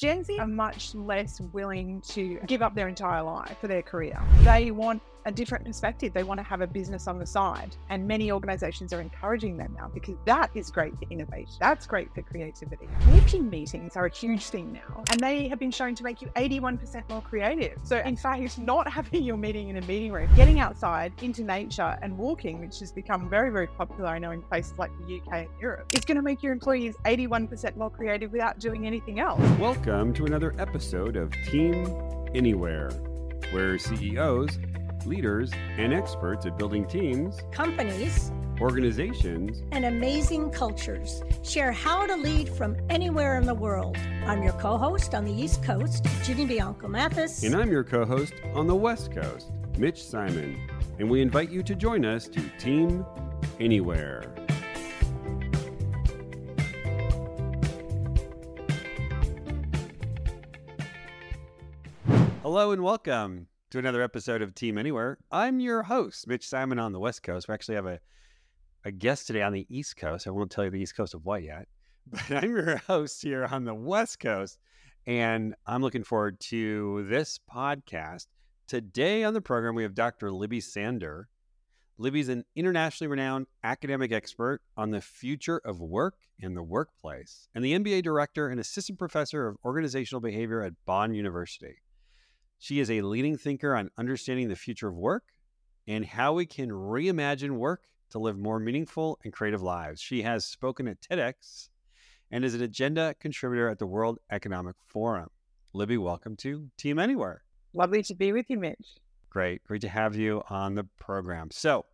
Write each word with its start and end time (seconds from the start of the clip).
Gen 0.00 0.24
Z 0.24 0.38
are 0.38 0.46
much 0.46 0.94
less 0.94 1.42
willing 1.52 2.00
to 2.08 2.40
give 2.46 2.62
up 2.62 2.74
their 2.74 2.88
entire 2.88 3.22
life 3.22 3.58
for 3.60 3.68
their 3.68 3.82
career. 3.82 4.18
They 4.44 4.70
want 4.70 5.02
a 5.26 5.32
different 5.32 5.64
perspective. 5.64 6.12
They 6.12 6.22
want 6.22 6.38
to 6.38 6.44
have 6.44 6.60
a 6.60 6.66
business 6.66 7.06
on 7.06 7.18
the 7.18 7.26
side. 7.26 7.76
And 7.88 8.06
many 8.06 8.32
organizations 8.32 8.92
are 8.92 9.00
encouraging 9.00 9.56
them 9.56 9.74
now 9.78 9.90
because 9.92 10.16
that 10.24 10.50
is 10.54 10.70
great 10.70 10.96
for 10.98 11.04
innovation. 11.10 11.54
That's 11.60 11.86
great 11.86 12.12
for 12.14 12.22
creativity. 12.22 12.88
Walking 13.12 13.48
meetings 13.50 13.96
are 13.96 14.06
a 14.06 14.14
huge 14.14 14.44
thing 14.44 14.72
now, 14.72 15.02
and 15.10 15.20
they 15.20 15.48
have 15.48 15.58
been 15.58 15.70
shown 15.70 15.94
to 15.96 16.04
make 16.04 16.22
you 16.22 16.28
81% 16.36 17.08
more 17.08 17.20
creative. 17.20 17.78
So, 17.84 17.98
in 17.98 18.16
fact, 18.16 18.58
not 18.58 18.90
having 18.90 19.22
your 19.22 19.36
meeting 19.36 19.68
in 19.68 19.76
a 19.76 19.82
meeting 19.82 20.12
room, 20.12 20.28
getting 20.36 20.60
outside 20.60 21.12
into 21.22 21.42
nature 21.42 21.98
and 22.02 22.16
walking, 22.16 22.60
which 22.60 22.78
has 22.80 22.92
become 22.92 23.28
very, 23.28 23.50
very 23.50 23.66
popular, 23.66 24.08
I 24.08 24.18
know, 24.18 24.30
in 24.30 24.42
places 24.42 24.74
like 24.78 24.90
the 24.98 25.16
UK 25.16 25.32
and 25.32 25.48
Europe, 25.60 25.92
is 25.94 26.04
going 26.04 26.16
to 26.16 26.22
make 26.22 26.42
your 26.42 26.52
employees 26.52 26.96
81% 27.04 27.76
more 27.76 27.90
creative 27.90 28.32
without 28.32 28.58
doing 28.58 28.86
anything 28.86 29.20
else. 29.20 29.40
Welcome 29.58 30.14
to 30.14 30.26
another 30.26 30.54
episode 30.58 31.16
of 31.16 31.32
Team 31.46 31.86
Anywhere, 32.34 32.90
where 33.50 33.78
CEOs 33.78 34.58
leaders, 35.06 35.52
and 35.76 35.92
experts 35.92 36.46
at 36.46 36.56
building 36.56 36.86
teams, 36.86 37.38
companies, 37.50 38.30
organizations, 38.60 39.62
and 39.72 39.84
amazing 39.84 40.50
cultures 40.50 41.22
share 41.42 41.72
how 41.72 42.06
to 42.06 42.16
lead 42.16 42.48
from 42.48 42.76
anywhere 42.90 43.38
in 43.38 43.46
the 43.46 43.54
world. 43.54 43.96
I'm 44.26 44.42
your 44.42 44.52
co 44.54 44.76
host 44.76 45.14
on 45.14 45.24
the 45.24 45.32
East 45.32 45.62
Coast, 45.62 46.06
Ginny 46.22 46.46
Bianco 46.46 46.88
Mathis. 46.88 47.42
And 47.42 47.54
I'm 47.54 47.70
your 47.70 47.84
co 47.84 48.04
host 48.04 48.34
on 48.54 48.66
the 48.66 48.74
West 48.74 49.12
Coast, 49.12 49.50
Mitch 49.78 50.02
Simon. 50.02 50.68
And 50.98 51.08
we 51.08 51.22
invite 51.22 51.50
you 51.50 51.62
to 51.62 51.74
join 51.74 52.04
us 52.04 52.28
to 52.28 52.42
Team 52.58 53.04
Anywhere. 53.58 54.34
Hello 62.42 62.72
and 62.72 62.82
welcome 62.82 63.46
to 63.70 63.78
another 63.78 64.02
episode 64.02 64.42
of 64.42 64.52
Team 64.52 64.76
Anywhere. 64.76 65.16
I'm 65.30 65.60
your 65.60 65.84
host, 65.84 66.26
Mitch 66.26 66.48
Simon 66.48 66.80
on 66.80 66.90
the 66.90 66.98
West 66.98 67.22
Coast. 67.22 67.46
We 67.46 67.54
actually 67.54 67.76
have 67.76 67.86
a, 67.86 68.00
a 68.84 68.90
guest 68.90 69.28
today 69.28 69.42
on 69.42 69.52
the 69.52 69.64
East 69.70 69.96
Coast. 69.96 70.26
I 70.26 70.30
won't 70.30 70.50
tell 70.50 70.64
you 70.64 70.70
the 70.70 70.80
East 70.80 70.96
Coast 70.96 71.14
of 71.14 71.24
what 71.24 71.44
yet, 71.44 71.68
but 72.10 72.32
I'm 72.32 72.50
your 72.50 72.78
host 72.78 73.22
here 73.22 73.44
on 73.44 73.64
the 73.64 73.74
West 73.74 74.18
Coast. 74.18 74.58
And 75.06 75.54
I'm 75.66 75.82
looking 75.82 76.02
forward 76.02 76.40
to 76.40 77.06
this 77.08 77.38
podcast. 77.48 78.26
Today 78.66 79.22
on 79.22 79.34
the 79.34 79.40
program, 79.40 79.76
we 79.76 79.84
have 79.84 79.94
Dr. 79.94 80.32
Libby 80.32 80.60
Sander. 80.60 81.28
Libby's 81.96 82.28
an 82.28 82.44
internationally 82.56 83.08
renowned 83.08 83.46
academic 83.62 84.10
expert 84.10 84.62
on 84.76 84.90
the 84.90 85.00
future 85.00 85.60
of 85.64 85.80
work 85.80 86.16
and 86.42 86.56
the 86.56 86.62
workplace, 86.64 87.46
and 87.54 87.64
the 87.64 87.78
MBA 87.78 88.02
director 88.02 88.48
and 88.48 88.58
assistant 88.58 88.98
professor 88.98 89.46
of 89.46 89.58
organizational 89.64 90.20
behavior 90.20 90.60
at 90.60 90.72
Bond 90.86 91.14
University. 91.14 91.76
She 92.62 92.78
is 92.78 92.90
a 92.90 93.00
leading 93.00 93.38
thinker 93.38 93.74
on 93.74 93.90
understanding 93.96 94.48
the 94.48 94.54
future 94.54 94.88
of 94.88 94.94
work 94.94 95.24
and 95.88 96.04
how 96.04 96.34
we 96.34 96.44
can 96.44 96.68
reimagine 96.68 97.56
work 97.56 97.84
to 98.10 98.18
live 98.18 98.38
more 98.38 98.60
meaningful 98.60 99.18
and 99.24 99.32
creative 99.32 99.62
lives. 99.62 99.98
She 99.98 100.20
has 100.22 100.44
spoken 100.44 100.86
at 100.86 101.00
TEDx 101.00 101.70
and 102.30 102.44
is 102.44 102.52
an 102.52 102.60
agenda 102.60 103.14
contributor 103.18 103.66
at 103.70 103.78
the 103.78 103.86
World 103.86 104.18
Economic 104.30 104.76
Forum. 104.86 105.30
Libby, 105.72 105.96
welcome 105.96 106.36
to 106.36 106.68
Team 106.76 106.98
Anywhere. 106.98 107.44
Lovely 107.72 108.02
to 108.02 108.14
be 108.14 108.30
with 108.30 108.50
you, 108.50 108.58
Mitch. 108.58 108.98
Great. 109.30 109.64
Great 109.64 109.80
to 109.80 109.88
have 109.88 110.14
you 110.14 110.42
on 110.50 110.74
the 110.74 110.84
program. 110.98 111.50
So, 111.50 111.86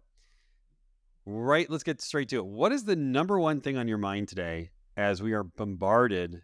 right, 1.24 1.70
let's 1.70 1.84
get 1.84 2.00
straight 2.00 2.28
to 2.30 2.38
it. 2.38 2.46
What 2.46 2.72
is 2.72 2.82
the 2.82 2.96
number 2.96 3.38
one 3.38 3.60
thing 3.60 3.76
on 3.76 3.86
your 3.86 3.98
mind 3.98 4.26
today 4.26 4.70
as 4.96 5.22
we 5.22 5.32
are 5.32 5.44
bombarded 5.44 6.42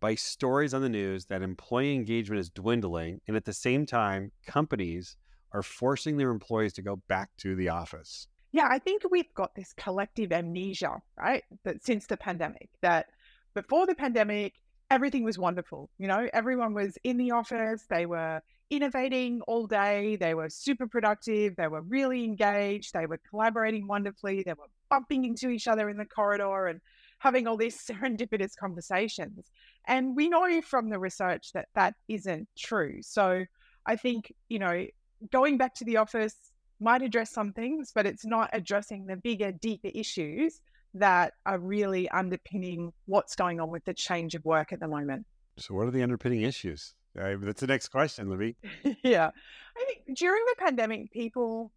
by 0.00 0.14
stories 0.14 0.74
on 0.74 0.82
the 0.82 0.88
news 0.88 1.26
that 1.26 1.42
employee 1.42 1.94
engagement 1.94 2.40
is 2.40 2.50
dwindling, 2.50 3.20
and 3.26 3.36
at 3.36 3.44
the 3.44 3.52
same 3.52 3.86
time, 3.86 4.32
companies 4.46 5.16
are 5.52 5.62
forcing 5.62 6.16
their 6.16 6.30
employees 6.30 6.72
to 6.74 6.82
go 6.82 6.96
back 7.08 7.30
to 7.38 7.54
the 7.54 7.68
office. 7.68 8.28
Yeah, 8.52 8.68
I 8.70 8.78
think 8.78 9.02
we've 9.10 9.32
got 9.34 9.54
this 9.54 9.72
collective 9.76 10.32
amnesia, 10.32 11.02
right? 11.18 11.44
That 11.64 11.84
since 11.84 12.06
the 12.06 12.16
pandemic, 12.16 12.70
that 12.80 13.06
before 13.54 13.86
the 13.86 13.94
pandemic, 13.94 14.54
everything 14.90 15.24
was 15.24 15.38
wonderful. 15.38 15.90
You 15.98 16.08
know, 16.08 16.28
everyone 16.32 16.74
was 16.74 16.96
in 17.04 17.16
the 17.16 17.32
office, 17.32 17.84
they 17.88 18.06
were 18.06 18.40
innovating 18.70 19.40
all 19.42 19.66
day, 19.66 20.16
they 20.16 20.34
were 20.34 20.48
super 20.48 20.86
productive, 20.86 21.56
they 21.56 21.68
were 21.68 21.82
really 21.82 22.24
engaged, 22.24 22.92
they 22.92 23.06
were 23.06 23.20
collaborating 23.30 23.86
wonderfully, 23.86 24.42
they 24.44 24.52
were 24.52 24.68
bumping 24.90 25.24
into 25.24 25.50
each 25.50 25.68
other 25.68 25.88
in 25.88 25.96
the 25.96 26.04
corridor 26.04 26.66
and 26.66 26.80
having 27.18 27.46
all 27.46 27.56
these 27.56 27.76
serendipitous 27.86 28.56
conversations. 28.56 29.50
And 29.86 30.16
we 30.16 30.28
know 30.28 30.60
from 30.62 30.90
the 30.90 30.98
research 30.98 31.52
that 31.52 31.68
that 31.74 31.94
isn't 32.08 32.48
true. 32.58 32.98
So 33.02 33.44
I 33.86 33.96
think, 33.96 34.32
you 34.48 34.58
know, 34.58 34.86
going 35.30 35.58
back 35.58 35.74
to 35.76 35.84
the 35.84 35.96
office 35.96 36.36
might 36.80 37.02
address 37.02 37.30
some 37.30 37.52
things, 37.52 37.92
but 37.94 38.06
it's 38.06 38.26
not 38.26 38.50
addressing 38.52 39.06
the 39.06 39.16
bigger, 39.16 39.52
deeper 39.52 39.88
issues 39.94 40.60
that 40.94 41.34
are 41.44 41.58
really 41.58 42.08
underpinning 42.10 42.92
what's 43.06 43.34
going 43.34 43.60
on 43.60 43.70
with 43.70 43.84
the 43.84 43.94
change 43.94 44.34
of 44.34 44.44
work 44.44 44.72
at 44.72 44.80
the 44.80 44.88
moment. 44.88 45.26
So, 45.58 45.74
what 45.74 45.86
are 45.86 45.90
the 45.90 46.02
underpinning 46.02 46.42
issues? 46.42 46.94
Uh, 47.18 47.36
that's 47.40 47.60
the 47.60 47.66
next 47.66 47.88
question, 47.88 48.28
Libby. 48.28 48.56
yeah. 49.02 49.30
I 49.76 49.84
think 49.84 50.16
during 50.18 50.42
the 50.44 50.56
pandemic, 50.58 51.10
people 51.12 51.72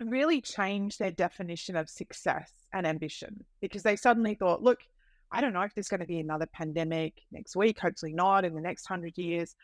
really 0.00 0.40
changed 0.40 0.98
their 0.98 1.10
definition 1.10 1.74
of 1.76 1.88
success 1.88 2.52
and 2.72 2.86
ambition 2.86 3.44
because 3.60 3.82
they 3.82 3.96
suddenly 3.96 4.34
thought, 4.34 4.62
look, 4.62 4.80
I 5.30 5.40
don't 5.40 5.52
know 5.52 5.62
if 5.62 5.74
there's 5.74 5.88
going 5.88 6.00
to 6.00 6.06
be 6.06 6.20
another 6.20 6.46
pandemic 6.46 7.22
next 7.30 7.54
week, 7.56 7.78
hopefully 7.78 8.12
not 8.12 8.44
in 8.44 8.54
the 8.54 8.60
next 8.60 8.86
hundred 8.86 9.18
years. 9.18 9.54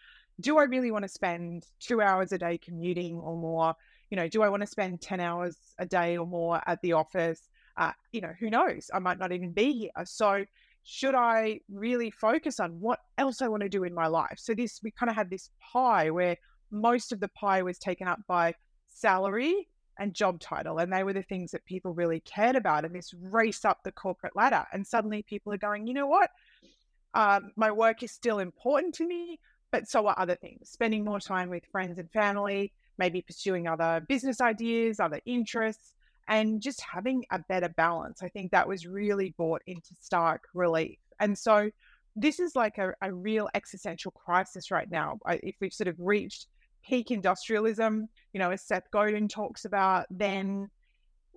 Do 0.40 0.58
I 0.58 0.64
really 0.64 0.90
want 0.90 1.04
to 1.04 1.08
spend 1.08 1.66
two 1.80 2.00
hours 2.00 2.32
a 2.32 2.38
day 2.38 2.58
commuting 2.58 3.16
or 3.16 3.36
more? 3.36 3.74
You 4.10 4.16
know, 4.16 4.28
do 4.28 4.42
I 4.42 4.48
want 4.48 4.62
to 4.62 4.66
spend 4.66 5.00
10 5.00 5.20
hours 5.20 5.56
a 5.78 5.86
day 5.86 6.18
or 6.18 6.26
more 6.26 6.60
at 6.66 6.80
the 6.82 6.92
office? 6.92 7.48
Uh, 7.76 7.92
you 8.12 8.20
know, 8.20 8.32
who 8.38 8.50
knows? 8.50 8.90
I 8.92 8.98
might 8.98 9.18
not 9.18 9.32
even 9.32 9.52
be 9.52 9.72
here. 9.72 10.04
So, 10.04 10.44
should 10.86 11.14
I 11.14 11.60
really 11.72 12.10
focus 12.10 12.60
on 12.60 12.78
what 12.78 13.00
else 13.16 13.40
I 13.40 13.48
want 13.48 13.62
to 13.62 13.68
do 13.68 13.84
in 13.84 13.94
my 13.94 14.06
life? 14.06 14.36
So, 14.36 14.54
this, 14.54 14.80
we 14.82 14.90
kind 14.90 15.08
of 15.08 15.16
had 15.16 15.30
this 15.30 15.50
pie 15.72 16.10
where 16.10 16.36
most 16.70 17.12
of 17.12 17.20
the 17.20 17.28
pie 17.28 17.62
was 17.62 17.78
taken 17.78 18.06
up 18.06 18.20
by 18.28 18.54
salary 18.88 19.68
and 19.98 20.14
job 20.14 20.40
title. 20.40 20.78
And 20.78 20.92
they 20.92 21.04
were 21.04 21.12
the 21.12 21.22
things 21.22 21.50
that 21.52 21.64
people 21.64 21.94
really 21.94 22.20
cared 22.20 22.56
about. 22.56 22.84
And 22.84 22.94
this 22.94 23.14
race 23.14 23.64
up 23.64 23.82
the 23.84 23.92
corporate 23.92 24.36
ladder. 24.36 24.64
And 24.72 24.86
suddenly 24.86 25.22
people 25.22 25.52
are 25.52 25.58
going, 25.58 25.86
you 25.86 25.94
know 25.94 26.06
what? 26.06 26.30
Um, 27.14 27.52
my 27.56 27.70
work 27.70 28.02
is 28.02 28.10
still 28.10 28.40
important 28.40 28.94
to 28.96 29.06
me, 29.06 29.38
but 29.70 29.88
so 29.88 30.06
are 30.08 30.18
other 30.18 30.34
things. 30.34 30.68
Spending 30.68 31.04
more 31.04 31.20
time 31.20 31.48
with 31.48 31.64
friends 31.70 31.98
and 31.98 32.10
family, 32.10 32.72
maybe 32.98 33.22
pursuing 33.22 33.68
other 33.68 34.04
business 34.08 34.40
ideas, 34.40 34.98
other 34.98 35.20
interests, 35.24 35.94
and 36.28 36.60
just 36.60 36.80
having 36.80 37.24
a 37.30 37.38
better 37.38 37.68
balance. 37.68 38.22
I 38.22 38.28
think 38.28 38.50
that 38.50 38.66
was 38.66 38.86
really 38.86 39.34
brought 39.36 39.62
into 39.66 39.94
stark 40.00 40.48
relief. 40.54 40.98
And 41.20 41.38
so 41.38 41.70
this 42.16 42.40
is 42.40 42.56
like 42.56 42.78
a, 42.78 42.94
a 43.02 43.12
real 43.12 43.48
existential 43.54 44.10
crisis 44.12 44.70
right 44.70 44.90
now. 44.90 45.18
If 45.28 45.56
we've 45.60 45.72
sort 45.72 45.88
of 45.88 45.96
reached 45.98 46.46
peak 46.86 47.10
industrialism, 47.10 48.08
you 48.32 48.38
know, 48.38 48.50
as 48.50 48.62
Seth 48.62 48.90
Godin 48.90 49.28
talks 49.28 49.64
about, 49.64 50.06
then 50.10 50.70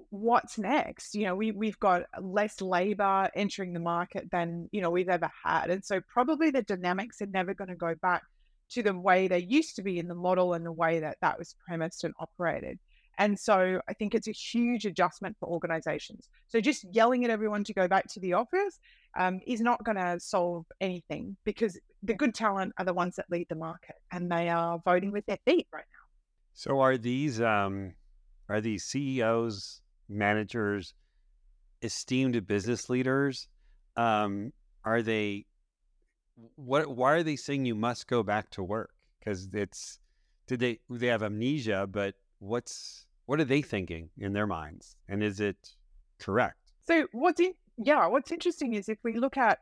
what's 0.09 0.57
next? 0.57 1.15
You 1.15 1.25
know, 1.25 1.35
we, 1.35 1.51
we've 1.51 1.79
got 1.79 2.03
less 2.21 2.61
labor 2.61 3.29
entering 3.35 3.73
the 3.73 3.79
market 3.79 4.29
than, 4.31 4.69
you 4.71 4.81
know, 4.81 4.89
we've 4.89 5.09
ever 5.09 5.29
had. 5.43 5.69
And 5.69 5.83
so 5.83 6.01
probably 6.07 6.51
the 6.51 6.61
dynamics 6.61 7.21
are 7.21 7.27
never 7.27 7.53
going 7.53 7.69
to 7.69 7.75
go 7.75 7.95
back 8.01 8.23
to 8.69 8.83
the 8.83 8.97
way 8.97 9.27
they 9.27 9.39
used 9.39 9.75
to 9.77 9.81
be 9.81 9.97
in 9.99 10.07
the 10.07 10.15
model 10.15 10.53
and 10.53 10.65
the 10.65 10.71
way 10.71 10.99
that 10.99 11.17
that 11.21 11.39
was 11.39 11.55
premised 11.65 12.03
and 12.03 12.13
operated. 12.19 12.79
And 13.17 13.37
so 13.37 13.81
I 13.89 13.93
think 13.93 14.13
it's 14.13 14.27
a 14.27 14.31
huge 14.31 14.85
adjustment 14.85 15.35
for 15.39 15.49
organizations. 15.49 16.29
So 16.47 16.61
just 16.61 16.85
yelling 16.93 17.25
at 17.25 17.31
everyone 17.31 17.63
to 17.65 17.73
go 17.73 17.87
back 17.87 18.07
to 18.13 18.19
the 18.19 18.33
office 18.33 18.79
um, 19.17 19.39
is 19.47 19.59
not 19.61 19.83
going 19.83 19.97
to 19.97 20.19
solve 20.19 20.65
anything 20.81 21.35
because 21.43 21.79
the 22.03 22.13
good 22.13 22.35
talent 22.35 22.73
are 22.77 22.85
the 22.85 22.93
ones 22.93 23.15
that 23.15 23.25
lead 23.31 23.47
the 23.49 23.55
market 23.55 23.95
and 24.11 24.31
they 24.31 24.49
are 24.49 24.79
voting 24.85 25.11
with 25.11 25.25
their 25.25 25.39
feet 25.45 25.67
right 25.73 25.85
now. 25.91 26.07
So 26.53 26.79
are 26.79 26.97
these 26.97 27.41
um, 27.41 27.93
are 28.49 28.61
these 28.61 28.83
CEOs, 28.85 29.81
managers, 30.09 30.93
esteemed 31.81 32.47
business 32.47 32.89
leaders? 32.89 33.47
Um, 33.95 34.53
are 34.83 35.01
they 35.01 35.45
what 36.55 36.87
why 36.87 37.13
are 37.13 37.23
they 37.23 37.35
saying 37.35 37.65
you 37.65 37.75
must 37.75 38.07
go 38.07 38.23
back 38.23 38.51
to 38.51 38.63
work? 38.63 38.91
Because 39.19 39.49
it's 39.53 39.99
did 40.47 40.59
they 40.59 40.79
they 40.89 41.07
have 41.07 41.23
amnesia, 41.23 41.87
but 41.89 42.15
what's 42.39 43.06
what 43.27 43.39
are 43.39 43.45
they 43.45 43.61
thinking 43.61 44.09
in 44.17 44.33
their 44.33 44.47
minds? 44.47 44.95
And 45.07 45.21
is 45.21 45.39
it 45.39 45.75
correct? 46.19 46.71
So 46.87 47.07
what's 47.11 47.39
in, 47.39 47.53
yeah, 47.77 48.07
what's 48.07 48.31
interesting 48.31 48.73
is 48.73 48.89
if 48.89 48.97
we 49.03 49.17
look 49.17 49.37
at 49.37 49.59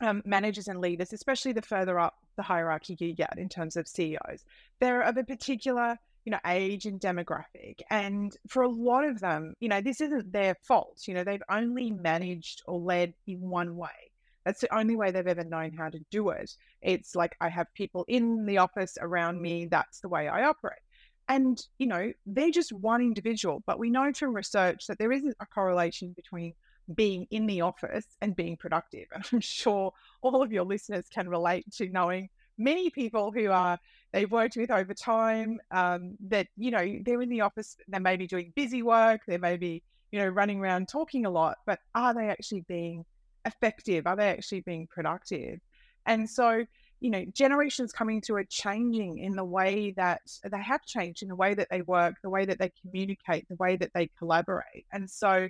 um, 0.00 0.22
managers 0.24 0.68
and 0.68 0.80
leaders, 0.80 1.12
especially 1.12 1.52
the 1.52 1.62
further 1.62 1.98
up 1.98 2.14
the 2.36 2.42
hierarchy 2.42 2.96
you 2.98 3.14
get 3.14 3.36
in 3.36 3.48
terms 3.48 3.76
of 3.76 3.86
CEOs, 3.86 4.44
they're 4.80 5.02
of 5.02 5.18
a 5.18 5.24
particular 5.24 5.98
you 6.24 6.30
know 6.30 6.38
age 6.46 6.86
and 6.86 7.00
demographic 7.00 7.80
and 7.90 8.36
for 8.46 8.62
a 8.62 8.68
lot 8.68 9.04
of 9.04 9.18
them 9.18 9.54
you 9.58 9.68
know 9.68 9.80
this 9.80 10.00
isn't 10.00 10.32
their 10.32 10.54
fault 10.62 11.02
you 11.08 11.14
know 11.14 11.24
they've 11.24 11.42
only 11.50 11.90
managed 11.90 12.62
or 12.68 12.78
led 12.78 13.12
in 13.26 13.40
one 13.40 13.76
way 13.76 14.12
That's 14.44 14.60
the 14.60 14.74
only 14.74 14.96
way 14.96 15.10
they've 15.10 15.26
ever 15.26 15.44
known 15.44 15.72
how 15.72 15.88
to 15.88 16.00
do 16.10 16.30
it. 16.30 16.56
It's 16.80 17.14
like 17.14 17.36
I 17.40 17.48
have 17.48 17.72
people 17.74 18.04
in 18.08 18.44
the 18.46 18.58
office 18.58 18.98
around 19.00 19.40
me. 19.40 19.66
That's 19.66 20.00
the 20.00 20.08
way 20.08 20.28
I 20.28 20.44
operate. 20.44 20.80
And, 21.28 21.64
you 21.78 21.86
know, 21.86 22.12
they're 22.26 22.50
just 22.50 22.72
one 22.72 23.00
individual. 23.00 23.62
But 23.66 23.78
we 23.78 23.90
know 23.90 24.12
from 24.12 24.34
research 24.34 24.86
that 24.86 24.98
there 24.98 25.12
isn't 25.12 25.36
a 25.40 25.46
correlation 25.46 26.12
between 26.12 26.54
being 26.94 27.26
in 27.30 27.46
the 27.46 27.60
office 27.60 28.06
and 28.20 28.36
being 28.36 28.56
productive. 28.56 29.06
And 29.12 29.24
I'm 29.32 29.40
sure 29.40 29.92
all 30.20 30.42
of 30.42 30.52
your 30.52 30.64
listeners 30.64 31.06
can 31.12 31.28
relate 31.28 31.70
to 31.74 31.88
knowing 31.88 32.28
many 32.58 32.90
people 32.90 33.32
who 33.32 33.50
are 33.50 33.78
they've 34.12 34.30
worked 34.30 34.56
with 34.56 34.70
over 34.70 34.94
time 34.94 35.58
um, 35.70 36.16
that 36.28 36.46
you 36.56 36.70
know 36.70 36.98
they're 37.04 37.22
in 37.22 37.28
the 37.28 37.40
office 37.40 37.76
they 37.88 37.98
may 37.98 38.16
be 38.16 38.26
doing 38.26 38.52
busy 38.54 38.82
work 38.82 39.22
they 39.26 39.38
may 39.38 39.56
be 39.56 39.82
you 40.10 40.18
know 40.18 40.28
running 40.28 40.60
around 40.60 40.86
talking 40.86 41.24
a 41.24 41.30
lot 41.30 41.56
but 41.66 41.80
are 41.94 42.12
they 42.14 42.28
actually 42.28 42.64
being 42.68 43.04
effective 43.46 44.06
are 44.06 44.16
they 44.16 44.28
actually 44.28 44.60
being 44.60 44.86
productive 44.86 45.58
and 46.06 46.28
so 46.28 46.64
you 47.02 47.10
know 47.10 47.24
generations 47.34 47.92
coming 47.92 48.20
to 48.20 48.34
are 48.36 48.44
changing 48.44 49.18
in 49.18 49.34
the 49.36 49.44
way 49.44 49.92
that 49.96 50.22
they 50.50 50.62
have 50.62 50.84
changed 50.86 51.22
in 51.22 51.28
the 51.28 51.34
way 51.34 51.52
that 51.52 51.68
they 51.70 51.82
work 51.82 52.14
the 52.22 52.30
way 52.30 52.44
that 52.44 52.58
they 52.58 52.70
communicate 52.80 53.46
the 53.48 53.56
way 53.56 53.76
that 53.76 53.90
they 53.94 54.08
collaborate 54.18 54.86
and 54.92 55.10
so 55.10 55.48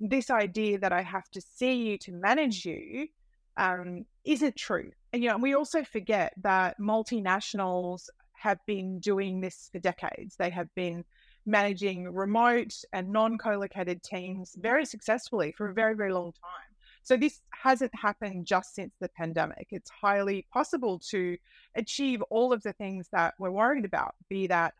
this 0.00 0.30
idea 0.30 0.78
that 0.78 0.92
I 0.92 1.02
have 1.02 1.28
to 1.30 1.40
see 1.40 1.74
you 1.74 1.98
to 1.98 2.12
manage 2.12 2.64
you 2.64 3.08
um, 3.56 4.04
isn't 4.24 4.56
true. 4.56 4.92
And, 5.12 5.22
you 5.22 5.30
know, 5.30 5.38
we 5.38 5.54
also 5.54 5.82
forget 5.82 6.32
that 6.42 6.78
multinationals 6.78 8.08
have 8.34 8.58
been 8.66 9.00
doing 9.00 9.40
this 9.40 9.68
for 9.72 9.80
decades. 9.80 10.36
They 10.36 10.50
have 10.50 10.72
been 10.74 11.04
managing 11.44 12.12
remote 12.12 12.74
and 12.92 13.10
non 13.10 13.38
co 13.38 13.58
located 13.58 14.02
teams 14.02 14.54
very 14.60 14.84
successfully 14.84 15.52
for 15.56 15.70
a 15.70 15.74
very, 15.74 15.96
very 15.96 16.12
long 16.12 16.32
time. 16.32 16.67
So 17.02 17.16
this 17.16 17.40
hasn't 17.50 17.94
happened 17.94 18.46
just 18.46 18.74
since 18.74 18.94
the 19.00 19.08
pandemic. 19.08 19.68
It's 19.70 19.90
highly 19.90 20.46
possible 20.52 20.98
to 21.10 21.36
achieve 21.74 22.22
all 22.30 22.52
of 22.52 22.62
the 22.62 22.72
things 22.72 23.08
that 23.12 23.34
we're 23.38 23.50
worried 23.50 23.84
about, 23.84 24.14
be 24.28 24.46
that 24.48 24.74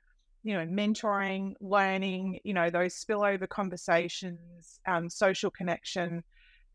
you 0.45 0.55
know, 0.55 0.67
mentoring, 0.67 1.55
learning, 1.61 2.41
you 2.45 2.55
know, 2.55 2.71
those 2.71 2.95
spillover 2.95 3.49
conversations, 3.49 4.81
um, 4.87 5.11
social 5.11 5.51
connection. 5.51 6.23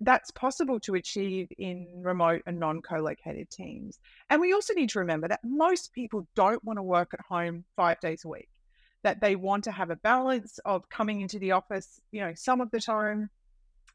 That's 0.01 0.31
possible 0.31 0.79
to 0.81 0.95
achieve 0.95 1.47
in 1.57 1.87
remote 1.95 2.41
and 2.45 2.59
non 2.59 2.81
co 2.81 2.97
located 2.97 3.49
teams. 3.49 3.99
And 4.29 4.41
we 4.41 4.53
also 4.53 4.73
need 4.73 4.89
to 4.89 4.99
remember 4.99 5.27
that 5.27 5.43
most 5.43 5.93
people 5.93 6.27
don't 6.35 6.63
want 6.63 6.77
to 6.77 6.83
work 6.83 7.13
at 7.13 7.21
home 7.21 7.63
five 7.75 7.99
days 7.99 8.25
a 8.25 8.27
week, 8.27 8.49
that 9.03 9.21
they 9.21 9.35
want 9.35 9.63
to 9.63 9.71
have 9.71 9.91
a 9.91 9.95
balance 9.95 10.59
of 10.65 10.89
coming 10.89 11.21
into 11.21 11.39
the 11.39 11.51
office, 11.51 12.01
you 12.11 12.21
know, 12.21 12.33
some 12.35 12.59
of 12.59 12.69
the 12.71 12.81
time 12.81 13.29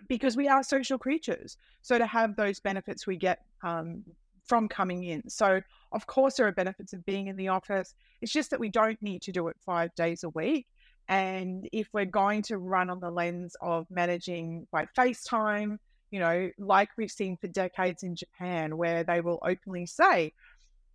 because 0.07 0.37
we 0.37 0.49
are 0.49 0.63
social 0.63 0.99
creatures. 0.99 1.57
So 1.83 1.99
to 1.99 2.07
have 2.07 2.37
those 2.37 2.61
benefits 2.61 3.07
we 3.07 3.17
get 3.17 3.41
um, 3.63 4.05
from 4.49 4.69
coming 4.69 5.05
in. 5.05 5.29
So, 5.29 5.61
of 5.93 6.07
course, 6.07 6.37
there 6.37 6.47
are 6.47 6.53
benefits 6.53 6.93
of 6.93 7.05
being 7.05 7.29
in 7.29 7.37
the 7.37 7.49
office. 7.49 7.95
It's 8.21 8.33
just 8.33 8.51
that 8.51 8.61
we 8.61 8.69
don't 8.69 9.01
need 9.03 9.23
to 9.23 9.33
do 9.33 9.49
it 9.49 9.57
five 9.65 9.95
days 9.95 10.25
a 10.25 10.31
week. 10.31 10.67
And 11.09 11.69
if 11.73 11.89
we're 11.93 12.05
going 12.05 12.43
to 12.43 12.59
run 12.59 12.91
on 12.91 13.01
the 13.01 13.11
lens 13.11 13.57
of 13.61 13.87
managing 13.91 14.67
by 14.71 14.87
FaceTime, 14.97 15.79
you 16.11 16.21
know, 16.21 16.51
like 16.59 16.91
we've 16.97 17.11
seen 17.11 17.37
for 17.37 17.49
decades 17.49 18.03
in 18.03 18.15
Japan, 18.15 18.77
where 18.77 19.05
they 19.05 19.21
will 19.21 19.39
openly 19.43 19.87
say, 19.87 20.33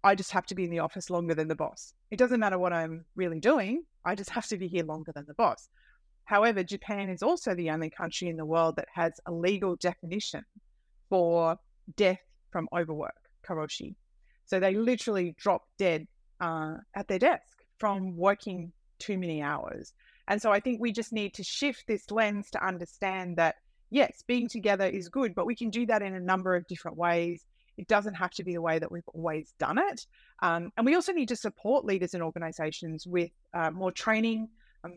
I 0.03 0.15
just 0.15 0.31
have 0.31 0.45
to 0.47 0.55
be 0.55 0.65
in 0.65 0.69
the 0.69 0.79
office 0.79 1.09
longer 1.09 1.33
than 1.33 1.47
the 1.47 1.55
boss. 1.55 1.93
It 2.11 2.17
doesn't 2.17 2.39
matter 2.39 2.59
what 2.59 2.73
I'm 2.73 3.05
really 3.15 3.39
doing, 3.39 3.83
I 4.05 4.15
just 4.15 4.29
have 4.31 4.47
to 4.47 4.57
be 4.57 4.67
here 4.67 4.83
longer 4.83 5.11
than 5.13 5.25
the 5.27 5.33
boss. 5.33 5.69
However, 6.25 6.63
Japan 6.63 7.09
is 7.09 7.21
also 7.21 7.53
the 7.53 7.69
only 7.69 7.89
country 7.89 8.29
in 8.29 8.37
the 8.37 8.45
world 8.45 8.75
that 8.77 8.87
has 8.93 9.13
a 9.25 9.31
legal 9.31 9.75
definition 9.75 10.43
for 11.09 11.57
death 11.95 12.21
from 12.51 12.69
overwork 12.73 13.15
karoshi. 13.47 13.95
So 14.45 14.59
they 14.59 14.73
literally 14.75 15.35
drop 15.37 15.63
dead 15.77 16.07
uh, 16.39 16.75
at 16.95 17.07
their 17.07 17.19
desk 17.19 17.57
from 17.77 18.15
working 18.15 18.71
too 18.99 19.17
many 19.17 19.41
hours. 19.41 19.93
And 20.27 20.41
so 20.41 20.51
I 20.51 20.59
think 20.59 20.79
we 20.79 20.91
just 20.91 21.11
need 21.11 21.33
to 21.35 21.43
shift 21.43 21.85
this 21.87 22.09
lens 22.09 22.49
to 22.51 22.65
understand 22.65 23.37
that, 23.37 23.55
yes, 23.89 24.23
being 24.25 24.47
together 24.47 24.85
is 24.85 25.09
good, 25.09 25.35
but 25.35 25.45
we 25.45 25.55
can 25.55 25.69
do 25.69 25.85
that 25.87 26.01
in 26.01 26.15
a 26.15 26.19
number 26.19 26.55
of 26.55 26.67
different 26.67 26.97
ways. 26.97 27.45
It 27.77 27.87
doesn't 27.87 28.13
have 28.13 28.31
to 28.31 28.43
be 28.43 28.53
the 28.53 28.61
way 28.61 28.79
that 28.79 28.91
we've 28.91 29.07
always 29.13 29.53
done 29.59 29.77
it. 29.77 30.05
Um, 30.41 30.71
and 30.77 30.85
we 30.85 30.95
also 30.95 31.11
need 31.11 31.29
to 31.29 31.35
support 31.35 31.85
leaders 31.85 32.13
and 32.13 32.23
organizations 32.23 33.05
with 33.05 33.31
uh, 33.53 33.71
more 33.71 33.91
training, 33.91 34.49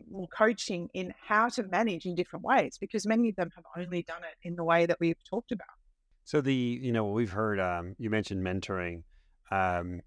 more 0.09 0.27
coaching 0.27 0.89
in 0.93 1.13
how 1.21 1.49
to 1.49 1.63
manage 1.63 2.05
in 2.05 2.15
different 2.15 2.43
ways, 2.43 2.77
because 2.79 3.05
many 3.05 3.29
of 3.29 3.35
them 3.35 3.49
have 3.55 3.65
only 3.77 4.03
done 4.03 4.21
it 4.23 4.47
in 4.47 4.55
the 4.55 4.63
way 4.63 4.85
that 4.85 4.97
we've 4.99 5.23
talked 5.29 5.51
about. 5.51 5.67
So 6.23 6.41
the 6.41 6.53
you 6.53 6.91
know 6.91 7.05
we've 7.05 7.31
heard 7.31 7.59
um, 7.59 7.95
you 7.97 8.09
mentioned 8.09 8.45
mentoring. 8.45 9.03
Um, 9.49 10.01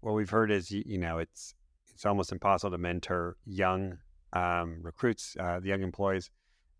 what 0.00 0.12
we've 0.12 0.30
heard 0.30 0.52
is 0.52 0.70
you, 0.70 0.84
you, 0.86 0.98
know 0.98 1.18
it's 1.18 1.54
it's 1.92 2.06
almost 2.06 2.30
impossible 2.30 2.70
to 2.70 2.78
mentor 2.78 3.36
young 3.44 3.98
um, 4.32 4.78
recruits, 4.82 5.36
uh, 5.40 5.58
the 5.58 5.68
young 5.68 5.82
employees, 5.82 6.30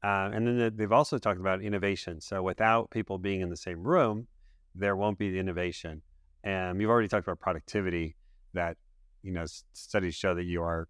uh, 0.04 0.30
and 0.32 0.46
then 0.46 0.76
they've 0.76 0.92
also 0.92 1.18
talked 1.18 1.40
about 1.40 1.60
innovation. 1.60 2.20
So 2.20 2.42
without 2.42 2.90
people 2.90 3.18
being 3.18 3.40
in 3.40 3.50
the 3.50 3.56
same 3.56 3.82
room, 3.82 4.28
there 4.76 4.94
won't 4.94 5.18
be 5.18 5.30
the 5.30 5.40
innovation. 5.40 6.02
And 6.44 6.80
you've 6.80 6.90
already 6.90 7.08
talked 7.08 7.26
about 7.26 7.40
productivity. 7.40 8.14
That 8.54 8.76
you 9.22 9.32
know 9.32 9.44
studies 9.72 10.14
show 10.14 10.34
that 10.34 10.44
you 10.44 10.62
are 10.62 10.88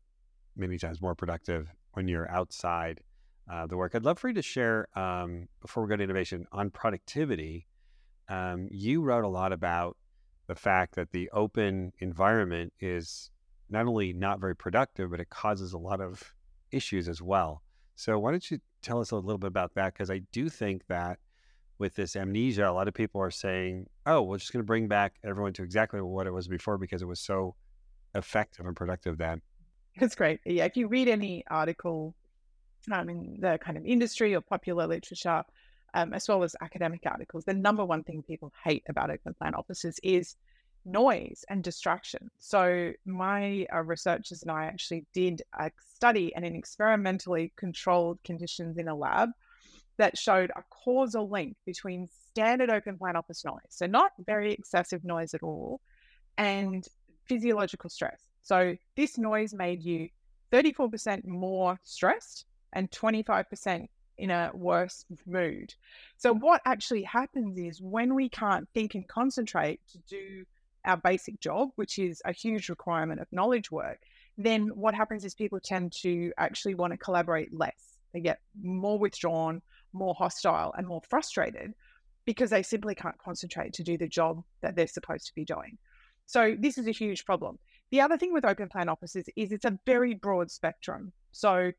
many 0.59 0.79
times 0.79 1.01
more 1.01 1.15
productive 1.15 1.69
when 1.93 2.09
you're 2.09 2.31
outside 2.31 3.01
uh, 3.51 3.67
the 3.67 3.77
work. 3.77 3.95
I'd 3.95 4.05
love 4.05 4.19
for 4.19 4.29
you 4.29 4.35
to 4.35 4.43
share 4.43 4.89
um, 4.99 5.49
before 5.61 5.83
we 5.83 5.89
go 5.89 5.97
to 5.97 6.05
innovation 6.05 6.47
on 6.53 6.71
productivity 6.71 7.67
um, 8.29 8.69
you 8.71 9.03
wrote 9.03 9.25
a 9.25 9.29
lot 9.29 9.53
about 9.53 9.97
the 10.47 10.55
fact 10.55 10.95
that 10.97 11.11
the 11.11 11.31
open 11.33 11.93
environment 11.99 12.73
is 12.81 13.31
not 13.71 13.87
only 13.87 14.13
not 14.13 14.41
very 14.41 14.57
productive, 14.57 15.11
but 15.11 15.21
it 15.21 15.31
causes 15.31 15.73
a 15.73 15.79
lot 15.79 16.01
of 16.01 16.35
issues 16.71 17.09
as 17.09 17.21
well. 17.21 17.63
So, 17.97 18.19
why 18.19 18.31
don't 18.31 18.51
you 18.51 18.59
tell 18.83 19.01
us 19.01 19.11
a 19.11 19.17
little 19.17 19.39
bit 19.39 19.49
about 19.49 19.75
that? 19.75 19.95
Because 19.95 20.11
I 20.11 20.21
do 20.33 20.49
think 20.49 20.87
that 20.89 21.19
with 21.79 21.95
this 21.95 22.17
amnesia, 22.17 22.69
a 22.69 22.73
lot 22.73 22.89
of 22.89 22.95
people 22.95 23.21
are 23.21 23.31
saying, 23.31 23.87
oh, 24.07 24.23
we're 24.23 24.39
just 24.39 24.53
going 24.53 24.63
to 24.63 24.67
bring 24.67 24.89
back 24.89 25.15
everyone 25.25 25.53
to 25.55 25.63
exactly 25.63 26.01
what 26.01 26.27
it 26.27 26.33
was 26.33 26.49
before 26.49 26.79
because 26.79 27.03
it 27.03 27.09
was 27.09 27.21
so 27.21 27.55
effective 28.15 28.67
and 28.67 28.77
productive 28.77 29.19
then. 29.19 29.43
That's 29.99 30.15
great. 30.15 30.41
Yeah, 30.45 30.65
if 30.65 30.77
you 30.77 30.89
read 30.89 31.09
any 31.09 31.45
article 31.51 32.15
um, 32.93 33.09
in 33.09 33.39
the 33.41 33.59
kind 33.59 33.77
of 33.77 33.85
industry 33.85 34.35
or 34.35 34.41
popular 34.41 34.87
literature, 34.87 35.43
um, 35.95 36.13
as 36.13 36.29
well 36.29 36.43
as 36.43 36.55
academic 36.61 37.03
articles, 37.07 37.45
the 37.45 37.55
number 37.55 37.85
one 37.85 38.05
thing 38.05 38.23
people 38.23 38.53
hate 38.65 38.85
about 38.89 39.11
open 39.11 39.35
plan 39.35 39.55
offices 39.55 39.99
is 40.03 40.37
noise 40.85 41.45
and 41.49 41.65
distraction. 41.65 42.31
So, 42.39 42.93
my 43.05 43.67
uh, 43.75 43.83
researchers 43.83 44.43
and 44.43 44.51
I 44.51 44.67
actually 44.67 45.05
did 45.13 45.43
a 45.59 45.71
study 45.95 46.35
and 46.35 46.45
in 46.45 46.55
experimentally 46.55 47.53
controlled 47.57 48.19
conditions 48.25 48.79
in 48.79 48.89
a 48.89 48.95
lab 48.95 49.31
that 49.97 50.17
showed 50.17 50.51
a 50.55 50.63
causal 50.71 51.29
link 51.29 51.57
between 51.67 52.09
standard 52.31 52.71
open 52.71 52.97
plan 52.97 53.17
office 53.17 53.45
noise, 53.45 53.59
so 53.69 53.87
not 53.87 54.13
very 54.25 54.53
excessive 54.53 55.05
noise 55.05 55.35
at 55.35 55.43
all, 55.43 55.81
and 56.37 56.87
physiological 57.27 57.91
stress. 57.91 58.28
So, 58.49 58.79
this 58.97 59.19
noise 59.19 59.53
made 59.53 59.83
you 59.83 60.09
34% 60.53 61.27
more 61.27 61.79
stressed 61.85 62.47
and 62.73 62.91
25% 62.91 63.87
in 64.17 64.31
a 64.31 64.51
worse 64.55 65.05
mood. 65.27 65.75
So, 66.17 66.33
what 66.33 66.63
actually 66.65 67.03
happens 67.03 67.59
is 67.59 67.83
when 67.83 68.15
we 68.15 68.31
can't 68.31 68.67
think 68.73 68.95
and 68.95 69.07
concentrate 69.07 69.81
to 69.93 69.99
do 70.09 70.45
our 70.87 70.97
basic 70.97 71.39
job, 71.41 71.69
which 71.77 71.99
is 71.99 72.23
a 72.25 72.33
huge 72.33 72.71
requirement 72.71 73.21
of 73.21 73.27
knowledge 73.33 73.71
work, 73.71 73.99
then 74.39 74.69
what 74.69 74.95
happens 74.95 75.27
is 75.27 75.35
people 75.35 75.61
tend 75.63 75.93
to 76.01 76.33
actually 76.39 76.75
want 76.75 76.95
to 76.95 76.97
collaborate 76.97 77.53
less. 77.53 77.99
They 78.15 78.21
get 78.21 78.41
more 78.63 78.99
withdrawn, 78.99 79.61
more 79.93 80.15
hostile, 80.15 80.73
and 80.79 80.87
more 80.87 81.03
frustrated 81.07 81.75
because 82.25 82.49
they 82.49 82.63
simply 82.63 82.95
can't 82.95 83.19
concentrate 83.19 83.75
to 83.75 83.83
do 83.83 83.99
the 83.99 84.09
job 84.09 84.43
that 84.63 84.75
they're 84.75 84.87
supposed 84.87 85.27
to 85.27 85.35
be 85.35 85.45
doing. 85.45 85.77
So, 86.25 86.57
this 86.59 86.79
is 86.79 86.87
a 86.87 86.93
huge 86.93 87.27
problem. 87.27 87.59
The 87.91 88.01
other 88.01 88.19
thing 88.19 88.33
with 88.33 88.45
open 88.45 88.69
plan 88.69 88.89
offices 88.89 89.27
is 89.37 89.53
it's 89.53 89.65
a 89.65 89.79
very 89.87 90.15
broad 90.15 90.51
spectrum. 90.51 91.13
So, 91.33 91.73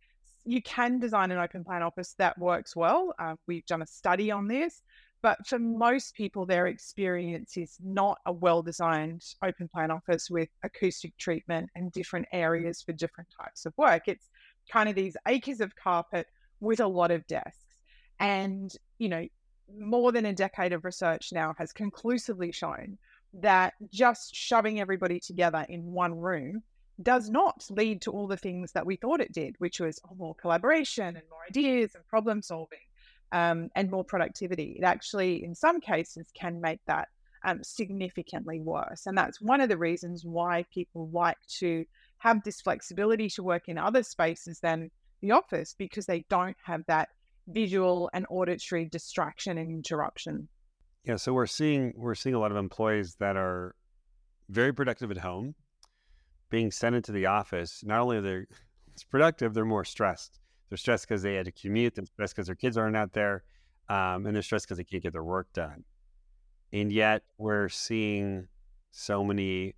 you 0.46 0.62
can 0.62 1.00
design 1.00 1.32
an 1.32 1.38
open 1.38 1.64
plan 1.64 1.84
office 1.84 2.16
that 2.18 2.38
works 2.38 2.76
well. 2.76 3.14
Uh, 3.20 3.36
we've 3.48 3.66
done 3.66 3.82
a 3.82 3.88
study 3.88 4.32
on 4.32 4.48
this, 4.48 4.82
but 5.22 5.46
for 5.46 5.60
most 5.60 6.16
people, 6.16 6.46
their 6.46 6.68
experience 6.68 7.58
is 7.58 7.78
not 7.84 8.18
a 8.26 8.32
well 8.32 8.62
designed 8.62 9.22
open 9.44 9.68
plan 9.68 9.92
office 9.92 10.30
with 10.30 10.50
acoustic 10.64 11.16
treatment 11.18 11.70
and 11.76 11.92
different 11.92 12.26
areas 12.32 12.82
for 12.82 12.94
different 12.94 13.30
types 13.40 13.66
of 13.66 13.74
work. 13.78 14.04
It's 14.08 14.30
kind 14.72 14.88
of 14.88 14.96
these 14.96 15.18
acres 15.28 15.62
of 15.62 15.76
carpet 15.76 16.28
with 16.62 16.80
a 16.80 16.88
lot 16.88 17.12
of 17.12 17.28
desks. 17.28 17.78
And, 18.20 18.72
you 18.98 19.10
know, 19.10 19.28
more 19.78 20.12
than 20.12 20.26
a 20.26 20.34
decade 20.34 20.74
of 20.74 20.86
research 20.86 21.30
now 21.32 21.54
has 21.58 21.72
conclusively 21.72 22.52
shown 22.52 22.98
that 23.34 23.74
just 23.92 24.36
shoving 24.36 24.80
everybody 24.80 25.20
together 25.20 25.66
in 25.70 25.92
one 25.92 26.18
room 26.20 26.64
does 27.02 27.30
not 27.30 27.66
lead 27.70 28.02
to 28.02 28.12
all 28.12 28.28
the 28.28 28.38
things 28.38 28.72
that 28.74 28.86
we 28.86 28.96
thought 28.98 29.22
it 29.22 29.32
did, 29.32 29.56
which 29.60 29.80
was 29.80 30.00
oh, 30.10 30.16
more 30.16 30.36
collaboration 30.36 31.08
and 31.08 31.24
more 31.30 31.40
ideas 31.50 31.96
and 31.96 32.06
problem 32.08 32.42
solving. 32.42 32.80
um, 33.32 33.70
and 33.76 33.92
more 33.92 34.04
productivity. 34.04 34.78
It 34.80 34.84
actually, 34.84 35.44
in 35.44 35.56
some 35.56 35.80
cases, 35.82 36.28
can 36.34 36.60
make 36.62 36.80
that 36.88 37.08
um, 37.46 37.64
significantly 37.64 38.60
worse. 38.60 39.06
And 39.06 39.18
that's 39.18 39.42
one 39.42 39.62
of 39.62 39.70
the 39.70 39.78
reasons 39.78 40.26
why 40.26 40.66
people 40.74 41.10
like 41.14 41.38
to 41.60 41.86
have 42.18 42.44
this 42.44 42.62
flexibility 42.62 43.30
to 43.30 43.44
work 43.44 43.70
in 43.70 43.78
other 43.78 44.04
spaces 44.04 44.60
than 44.60 44.92
the 45.22 45.32
office 45.32 45.76
because 45.78 46.06
they 46.06 46.26
don't 46.30 46.58
have 46.64 46.82
that 46.88 47.10
visual 47.48 48.10
and 48.14 48.26
auditory 48.30 48.86
distraction 48.86 49.58
and 49.58 49.72
interruption. 49.72 50.48
Yeah, 51.04 51.16
so 51.16 51.34
we're 51.34 51.48
seeing 51.48 51.94
we're 51.96 52.16
seeing 52.16 52.36
a 52.36 52.40
lot 52.40 52.52
of 52.52 52.58
employees 52.58 53.16
that 53.20 53.38
are 53.38 53.76
very 54.50 54.74
productive 54.74 55.12
at 55.12 55.18
home 55.18 55.56
being 56.50 56.72
sent 56.72 56.96
into 56.96 57.12
the 57.12 57.26
office. 57.26 57.84
Not 57.86 58.00
only 58.02 58.18
are 58.18 58.22
they 58.22 58.46
it's 58.94 59.04
productive, 59.04 59.54
they're 59.54 59.66
more 59.66 59.86
stressed. 59.86 60.40
They're 60.70 60.78
stressed 60.78 61.08
because 61.08 61.22
they 61.22 61.36
had 61.36 61.46
to 61.46 61.52
commute. 61.52 61.96
They're 61.96 62.06
stressed 62.06 62.36
because 62.36 62.48
their 62.48 62.56
kids 62.56 62.78
aren't 62.78 62.98
out 62.98 63.14
there, 63.14 63.44
um, 63.88 64.26
and 64.26 64.36
they're 64.36 64.44
stressed 64.44 64.66
because 64.66 64.78
they 64.78 64.84
can't 64.84 65.02
get 65.02 65.14
their 65.14 65.24
work 65.24 65.48
done. 65.54 65.84
And 66.72 66.92
yet, 66.92 67.24
we're 67.38 67.70
seeing 67.70 68.48
so 68.92 69.24
many 69.24 69.74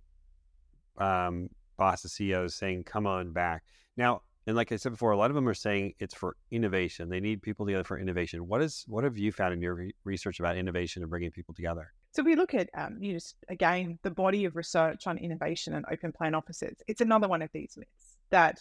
um, 0.98 1.48
bosses, 1.78 2.12
CEOs 2.12 2.54
saying, 2.54 2.84
"Come 2.84 3.06
on 3.06 3.32
back." 3.32 3.62
Now, 3.96 4.22
and 4.46 4.56
like 4.56 4.72
I 4.72 4.76
said 4.76 4.92
before, 4.92 5.12
a 5.12 5.16
lot 5.16 5.30
of 5.30 5.36
them 5.36 5.48
are 5.48 5.54
saying 5.54 5.94
it's 6.00 6.14
for 6.14 6.36
innovation. 6.50 7.08
They 7.08 7.20
need 7.20 7.42
people 7.42 7.64
together 7.64 7.84
for 7.84 7.98
innovation. 7.98 8.48
What 8.48 8.60
is 8.60 8.84
what 8.88 9.04
have 9.04 9.16
you 9.16 9.30
found 9.30 9.54
in 9.54 9.62
your 9.62 9.74
re- 9.74 9.94
research 10.04 10.40
about 10.40 10.56
innovation 10.56 11.02
and 11.02 11.10
bringing 11.10 11.30
people 11.30 11.54
together? 11.54 11.92
So 12.10 12.22
we 12.22 12.34
look 12.34 12.52
at 12.52 12.68
um, 12.76 12.98
you 13.00 13.14
just 13.14 13.36
again 13.48 13.98
the 14.02 14.10
body 14.10 14.44
of 14.44 14.56
research 14.56 15.06
on 15.06 15.16
innovation 15.16 15.74
and 15.74 15.84
open 15.90 16.12
plan 16.12 16.34
offices. 16.34 16.76
It's 16.88 17.00
another 17.00 17.28
one 17.28 17.42
of 17.42 17.50
these 17.52 17.76
myths 17.76 18.16
that 18.30 18.58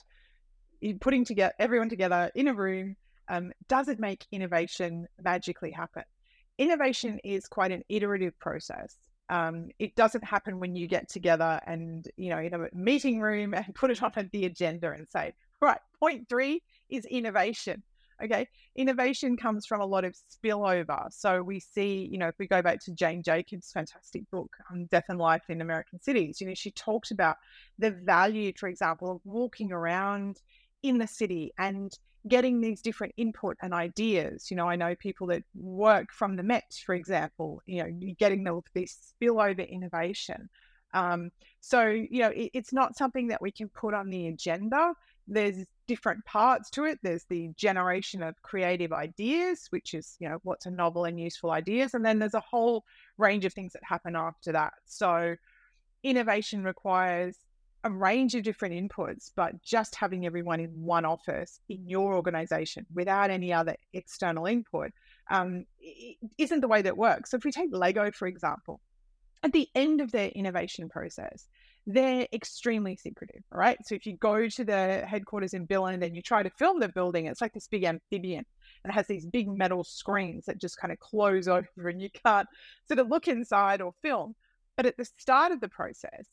putting 1.00 1.26
together 1.26 1.54
everyone 1.58 1.90
together 1.90 2.32
in 2.36 2.48
a 2.48 2.54
room 2.54 2.96
um, 3.30 3.52
doesn't 3.68 4.00
make 4.00 4.26
innovation 4.32 5.08
magically 5.24 5.72
happen. 5.72 6.04
Innovation 6.60 7.20
is 7.24 7.48
quite 7.48 7.72
an 7.72 7.82
iterative 7.90 8.38
process. 8.40 8.96
Um, 9.30 9.70
it 9.80 9.96
doesn't 9.96 10.24
happen 10.24 10.60
when 10.60 10.76
you 10.76 10.88
get 10.88 11.10
together 11.10 11.60
and 11.66 12.08
you 12.18 12.30
know 12.30 12.38
in 12.38 12.54
a 12.54 12.68
meeting 12.74 13.20
room 13.20 13.56
and 13.56 13.74
put 13.74 13.90
it 13.90 14.04
on 14.04 14.30
the 14.32 14.46
agenda 14.46 14.92
and 14.92 15.08
say, 15.10 15.34
right, 15.70 15.80
point 16.00 16.28
three 16.28 16.62
is 16.90 17.06
innovation. 17.06 17.84
Okay. 18.24 18.48
Innovation 18.76 19.36
comes 19.36 19.66
from 19.66 19.82
a 19.82 19.86
lot 19.86 20.06
of 20.06 20.16
spillover. 20.16 21.12
So 21.12 21.42
we 21.42 21.60
see, 21.60 22.08
you 22.12 22.20
know, 22.20 22.28
if 22.28 22.36
we 22.38 22.46
go 22.46 22.62
back 22.62 22.80
to 22.82 22.92
Jane 22.92 23.24
Jacobs' 23.24 23.72
fantastic 23.72 24.30
book, 24.30 24.56
um, 24.70 24.86
Death 24.86 25.06
and 25.10 25.18
Life 25.18 25.42
in 25.50 25.62
American 25.62 26.00
Cities, 26.00 26.40
you 26.40 26.46
know, 26.46 26.54
she 26.54 26.70
talked 26.72 27.10
about 27.10 27.38
the 27.80 27.90
value, 27.90 28.54
for 28.56 28.70
example, 28.70 29.12
of 29.12 29.22
walking 29.26 29.72
around 29.72 30.40
in 30.84 31.00
the 31.00 31.08
city 31.08 31.52
and 31.58 31.98
getting 32.28 32.62
these 32.62 32.82
different 32.82 33.14
input 33.18 33.58
and 33.64 33.74
ideas. 33.74 34.52
You 34.52 34.58
know, 34.58 34.70
I 34.70 34.76
know 34.76 34.94
people 34.94 35.26
that 35.28 35.44
work 35.56 36.12
from 36.12 36.36
the 36.36 36.44
Met, 36.44 36.80
for 36.86 36.94
example, 36.94 37.64
you 37.66 37.82
know, 37.82 37.90
you're 38.00 38.16
getting 38.20 38.44
the, 38.44 38.62
this 38.76 39.16
spillover 39.20 39.68
innovation. 39.68 40.48
Um, 40.94 41.32
so, 41.62 41.88
you 41.88 42.20
know, 42.20 42.30
it, 42.30 42.52
it's 42.54 42.74
not 42.74 42.98
something 42.98 43.30
that 43.30 43.42
we 43.42 43.50
can 43.50 43.70
put 43.70 43.96
on 43.96 44.10
the 44.10 44.28
agenda 44.28 44.94
there's 45.28 45.66
different 45.88 46.24
parts 46.26 46.70
to 46.72 46.86
it. 46.86 47.00
There's 47.04 47.26
the 47.26 47.50
generation 47.56 48.24
of 48.24 48.42
creative 48.42 48.94
ideas, 48.94 49.68
which 49.70 49.94
is, 49.94 50.16
you 50.20 50.30
know, 50.30 50.40
what's 50.44 50.66
a 50.66 50.72
novel 50.72 51.06
and 51.06 51.20
useful 51.20 51.52
ideas. 51.52 51.94
And 51.94 52.06
then 52.06 52.20
there's 52.20 52.34
a 52.34 52.40
whole 52.40 52.84
range 53.18 53.46
of 53.46 53.54
things 53.54 53.74
that 53.74 53.84
happen 53.84 54.16
after 54.16 54.52
that. 54.54 54.74
So 54.86 55.36
innovation 56.04 56.64
requires 56.64 57.38
a 57.84 57.90
range 57.90 58.36
of 58.36 58.44
different 58.44 58.76
inputs, 58.76 59.32
but 59.36 59.62
just 59.64 59.96
having 59.96 60.26
everyone 60.26 60.60
in 60.60 60.70
one 60.70 61.04
office 61.04 61.60
in 61.68 61.88
your 61.88 62.14
organization 62.14 62.86
without 62.94 63.32
any 63.32 63.52
other 63.52 63.76
external 63.94 64.46
input 64.46 64.92
um, 65.30 65.66
isn't 66.38 66.62
the 66.62 66.68
way 66.68 66.82
that 66.82 66.98
works. 66.98 67.32
So 67.32 67.38
if 67.38 67.44
we 67.44 67.52
take 67.52 67.70
Lego, 67.72 68.12
for 68.12 68.28
example, 68.28 68.80
at 69.44 69.52
the 69.52 69.68
end 69.74 70.02
of 70.02 70.12
their 70.12 70.28
innovation 70.30 70.90
process, 70.90 71.48
they're 71.88 72.28
extremely 72.32 72.96
secretive, 72.96 73.44
right? 73.52 73.78
So 73.86 73.96
if 73.96 74.06
you 74.06 74.16
go 74.18 74.48
to 74.48 74.64
the 74.64 75.04
headquarters 75.06 75.54
in 75.54 75.68
Billund 75.68 76.04
and 76.04 76.16
you 76.16 76.22
try 76.22 76.44
to 76.44 76.50
film 76.50 76.80
the 76.80 76.90
building, 76.90 77.26
it's 77.26 77.42
like 77.42 77.54
this 77.54 77.68
big 77.68 77.84
amphibian 77.84 78.46
and 78.84 78.92
it 78.92 78.94
has 78.94 79.08
these 79.08 79.26
big 79.26 79.48
metal 79.48 79.84
screens 79.84 80.46
that 80.46 80.60
just 80.60 80.78
kind 80.78 80.92
of 80.92 81.00
close 81.00 81.48
over 81.48 81.90
and 81.90 82.02
you 82.02 82.10
can't 82.26 82.48
sort 82.88 83.00
of 83.00 83.10
look 83.10 83.28
inside 83.28 83.82
or 83.82 83.94
film. 84.02 84.36
But 84.78 84.86
at 84.86 84.98
the 84.98 85.06
start 85.06 85.52
of 85.52 85.60
the 85.60 85.70
process, 85.70 86.28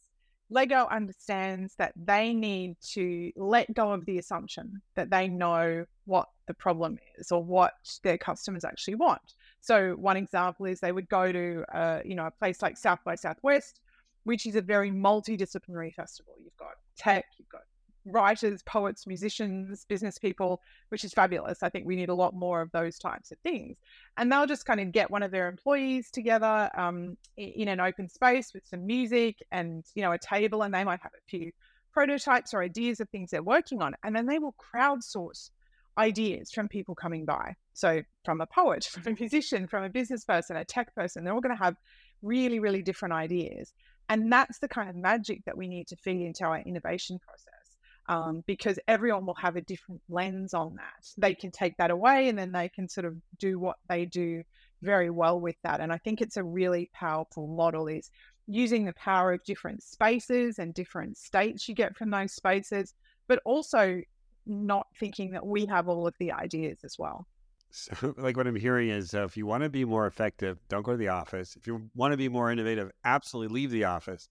Lego 0.51 0.87
understands 0.91 1.75
that 1.77 1.93
they 1.97 2.33
need 2.33 2.77
to 2.93 3.31
let 3.37 3.73
go 3.75 3.93
of 3.93 4.07
the 4.07 4.19
assumption 4.19 4.81
that 4.95 5.11
they 5.11 5.29
know 5.29 5.85
what 6.07 6.29
the 6.47 6.55
problem 6.55 6.99
is 7.19 7.31
or 7.31 7.43
what 7.43 7.75
their 8.03 8.17
customers 8.17 8.65
actually 8.65 8.95
want. 8.95 9.21
So 9.61 9.93
one 9.93 10.17
example 10.17 10.67
is 10.67 10.81
they 10.81 10.93
would 10.93 11.09
go 11.09 11.31
to 11.33 11.65
uh, 11.75 12.01
you 12.05 12.15
know 12.15 12.27
a 12.27 12.31
place 12.31 12.63
like 12.63 12.79
South 12.79 13.01
by 13.05 13.15
Southwest 13.15 13.81
which 14.25 14.47
is 14.47 14.57
a 14.57 14.63
very 14.63 14.91
multidisciplinary 14.91 15.93
festival. 15.95 16.35
You've 16.43 16.57
got 16.57 16.73
tech, 16.97 17.25
you've 17.39 17.49
got 17.49 17.63
writers, 18.05 18.63
poets, 18.65 19.07
musicians, 19.07 19.85
business 19.89 20.19
people, 20.19 20.61
which 20.89 21.05
is 21.05 21.13
fabulous. 21.13 21.63
I 21.63 21.69
think 21.69 21.87
we 21.87 21.97
need 21.97 22.09
a 22.09 22.15
lot 22.15 22.35
more 22.35 22.61
of 22.61 22.71
those 22.73 22.99
types 22.99 23.31
of 23.31 23.39
things. 23.41 23.77
And 24.17 24.31
they'll 24.31 24.47
just 24.47 24.67
kind 24.67 24.81
of 24.81 24.93
get 24.93 25.11
one 25.11 25.23
of 25.23 25.31
their 25.31 25.49
employees 25.49 26.11
together 26.11 26.71
um, 26.77 27.17
in 27.37 27.69
an 27.69 27.81
open 27.81 28.09
space 28.09 28.53
with 28.55 28.67
some 28.67 28.87
music 28.87 29.37
and 29.53 29.85
you 29.95 30.03
know 30.03 30.13
a 30.13 30.19
table, 30.19 30.63
and 30.63 30.73
they 30.73 30.85
might 30.85 31.01
have 31.03 31.13
a 31.13 31.29
few 31.29 31.51
prototypes 31.93 32.55
or 32.55 32.63
ideas 32.63 33.01
of 33.01 33.09
things 33.11 33.31
they're 33.31 33.43
working 33.43 33.83
on, 33.83 33.95
and 34.05 34.15
then 34.15 34.27
they 34.27 34.39
will 34.39 34.55
crowdsource 34.75 35.51
ideas 35.99 36.53
from 36.53 36.69
people 36.69 36.95
coming 36.95 37.25
by. 37.25 37.55
So 37.75 38.03
from 38.25 38.41
a 38.41 38.47
poet, 38.47 38.85
from 38.91 39.13
a 39.13 39.17
musician, 39.19 39.67
from 39.67 39.85
a 39.85 39.89
business 39.89 40.25
person, 40.25 40.57
a 40.57 40.65
tech 40.65 40.95
person, 40.95 41.25
they're 41.25 41.35
all 41.35 41.41
going 41.41 41.57
to 41.57 41.63
have 41.63 41.77
really, 42.23 42.61
really 42.61 42.83
different 42.83 43.15
ideas. 43.15 43.73
And 44.09 44.33
that's 44.33 44.59
the 44.59 44.69
kind 44.69 44.89
of 44.89 44.97
magic 44.97 45.45
that 45.45 45.57
we 45.57 45.69
need 45.69 45.87
to 45.89 45.97
feed 45.97 46.25
into 46.25 46.45
our 46.45 46.59
innovation 46.59 47.19
process. 47.19 47.55
Um, 48.11 48.43
because 48.47 48.79
everyone 48.89 49.27
will 49.27 49.35
have 49.35 49.57
a 49.57 49.61
different 49.61 50.01
lens 50.09 50.55
on 50.55 50.77
that. 50.77 51.07
They 51.19 51.35
can 51.35 51.51
take 51.51 51.77
that 51.77 51.91
away 51.91 52.31
and 52.31 52.39
then 52.39 52.53
they 52.53 52.71
can 52.71 52.89
sort 52.89 53.05
of 53.05 53.15
do 53.39 53.59
what 53.59 53.77
they 53.87 54.07
do 54.07 54.45
very 54.81 55.11
well 55.11 55.39
with 55.39 55.57
that. 55.63 55.81
And 55.81 55.93
I 55.93 55.99
think 55.99 56.23
it's 56.23 56.39
a 56.39 56.43
really 56.43 56.91
powerful 56.95 57.47
model 57.47 57.87
is 57.87 58.11
using 58.47 58.87
the 58.87 58.95
power 58.95 59.35
of 59.35 59.45
different 59.45 59.83
spaces 59.83 60.59
and 60.59 60.73
different 60.73 61.19
states 61.19 61.69
you 61.69 61.75
get 61.75 61.97
from 61.97 62.09
those 62.09 62.33
spaces, 62.33 62.95
but 63.27 63.41
also 63.45 64.01
not 64.47 64.87
thinking 64.99 65.33
that 65.33 65.47
we 65.47 65.67
have 65.67 65.87
all 65.89 66.07
of 66.07 66.15
the 66.19 66.33
ideas 66.33 66.79
as 66.85 66.99
well. 66.99 67.27
So, 67.71 68.15
like 68.19 68.37
what 68.37 68.47
I'm 68.47 68.57
hearing 68.57 68.89
is, 68.89 69.15
uh, 69.15 69.25
if 69.25 69.37
you 69.37 69.47
want 69.47 69.63
to 69.63 69.69
be 69.69 69.85
more 69.85 70.07
effective, 70.07 70.59
don't 70.69 70.83
go 70.83 70.93
to 70.93 70.99
the 70.99 71.09
office. 71.09 71.57
If 71.57 71.67
you 71.67 71.91
want 71.95 72.13
to 72.13 72.17
be 72.17 72.29
more 72.29 72.51
innovative, 72.51 72.91
absolutely 73.05 73.55
leave 73.55 73.71
the 73.71 73.85
office. 73.85 74.29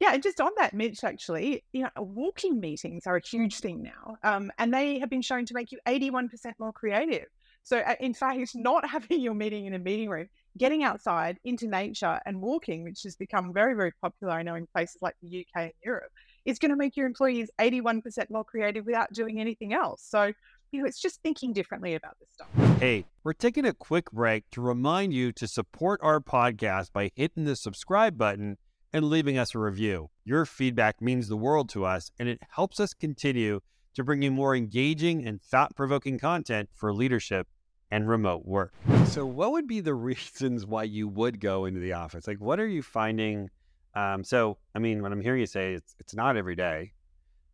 Yeah, 0.00 0.14
and 0.14 0.22
just 0.22 0.40
on 0.40 0.52
that, 0.58 0.74
Mitch, 0.74 1.02
actually, 1.02 1.64
you 1.72 1.82
know, 1.82 1.90
walking 1.96 2.60
meetings 2.60 3.04
are 3.06 3.16
a 3.16 3.26
huge 3.26 3.58
thing 3.58 3.82
now, 3.82 4.16
um, 4.22 4.52
and 4.58 4.72
they 4.72 5.00
have 5.00 5.10
been 5.10 5.22
shown 5.22 5.44
to 5.46 5.54
make 5.54 5.72
you 5.72 5.78
81% 5.88 6.28
more 6.60 6.72
creative. 6.72 7.26
So, 7.64 7.78
uh, 7.78 7.96
in 7.98 8.14
fact, 8.14 8.38
it's 8.38 8.54
not 8.56 8.88
having 8.88 9.20
your 9.20 9.34
meeting 9.34 9.66
in 9.66 9.74
a 9.74 9.78
meeting 9.78 10.08
room, 10.08 10.28
getting 10.56 10.84
outside 10.84 11.38
into 11.44 11.66
nature 11.66 12.20
and 12.24 12.40
walking, 12.40 12.84
which 12.84 13.02
has 13.02 13.16
become 13.16 13.52
very, 13.52 13.74
very 13.74 13.92
popular, 14.00 14.34
I 14.34 14.42
know, 14.42 14.54
in 14.54 14.68
places 14.72 14.98
like 15.02 15.16
the 15.20 15.40
UK 15.40 15.62
and 15.64 15.72
Europe, 15.84 16.12
is 16.44 16.60
going 16.60 16.70
to 16.70 16.76
make 16.76 16.96
your 16.96 17.06
employees 17.06 17.50
81% 17.60 18.02
more 18.30 18.44
creative 18.44 18.86
without 18.86 19.12
doing 19.12 19.40
anything 19.40 19.74
else. 19.74 20.04
So, 20.08 20.32
you 20.70 20.80
know, 20.80 20.86
it's 20.86 21.00
just 21.00 21.22
thinking 21.22 21.52
differently 21.52 21.94
about 21.94 22.16
this 22.20 22.28
stuff. 22.32 22.78
Hey, 22.78 23.06
we're 23.24 23.32
taking 23.32 23.64
a 23.64 23.72
quick 23.72 24.10
break 24.10 24.44
to 24.52 24.60
remind 24.60 25.12
you 25.12 25.32
to 25.32 25.48
support 25.48 26.00
our 26.02 26.20
podcast 26.20 26.92
by 26.92 27.10
hitting 27.14 27.44
the 27.44 27.56
subscribe 27.56 28.18
button 28.18 28.58
and 28.92 29.06
leaving 29.06 29.38
us 29.38 29.54
a 29.54 29.58
review. 29.58 30.10
Your 30.24 30.44
feedback 30.44 31.00
means 31.00 31.28
the 31.28 31.36
world 31.36 31.68
to 31.70 31.84
us, 31.84 32.10
and 32.18 32.28
it 32.28 32.40
helps 32.50 32.80
us 32.80 32.94
continue 32.94 33.60
to 33.94 34.04
bring 34.04 34.22
you 34.22 34.30
more 34.30 34.54
engaging 34.54 35.26
and 35.26 35.40
thought 35.42 35.74
provoking 35.74 36.18
content 36.18 36.68
for 36.74 36.92
leadership 36.92 37.48
and 37.90 38.08
remote 38.08 38.44
work. 38.44 38.74
So, 39.06 39.24
what 39.24 39.52
would 39.52 39.66
be 39.66 39.80
the 39.80 39.94
reasons 39.94 40.66
why 40.66 40.84
you 40.84 41.08
would 41.08 41.40
go 41.40 41.64
into 41.64 41.80
the 41.80 41.94
office? 41.94 42.26
Like, 42.26 42.40
what 42.40 42.60
are 42.60 42.66
you 42.66 42.82
finding? 42.82 43.50
Um, 43.94 44.22
so, 44.22 44.58
I 44.74 44.78
mean, 44.78 45.02
when 45.02 45.12
I'm 45.12 45.20
hearing 45.20 45.40
you 45.40 45.46
say 45.46 45.78
it's 45.98 46.14
not 46.14 46.36
every 46.36 46.54
day, 46.54 46.92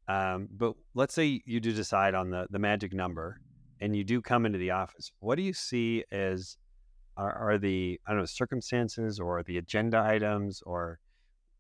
um, 0.08 0.48
but 0.50 0.74
let's 0.94 1.14
say 1.14 1.40
you 1.44 1.60
do 1.60 1.72
decide 1.72 2.14
on 2.14 2.30
the, 2.30 2.46
the 2.50 2.58
magic 2.58 2.92
number 2.92 3.40
and 3.80 3.96
you 3.96 4.04
do 4.04 4.20
come 4.20 4.46
into 4.46 4.58
the 4.58 4.70
office. 4.70 5.10
What 5.20 5.36
do 5.36 5.42
you 5.42 5.52
see 5.52 6.04
as 6.12 6.56
are, 7.16 7.32
are 7.32 7.58
the 7.58 8.00
I 8.06 8.10
don't 8.10 8.20
know 8.20 8.26
circumstances 8.26 9.20
or 9.20 9.42
the 9.42 9.58
agenda 9.58 10.02
items 10.04 10.62
or 10.66 10.98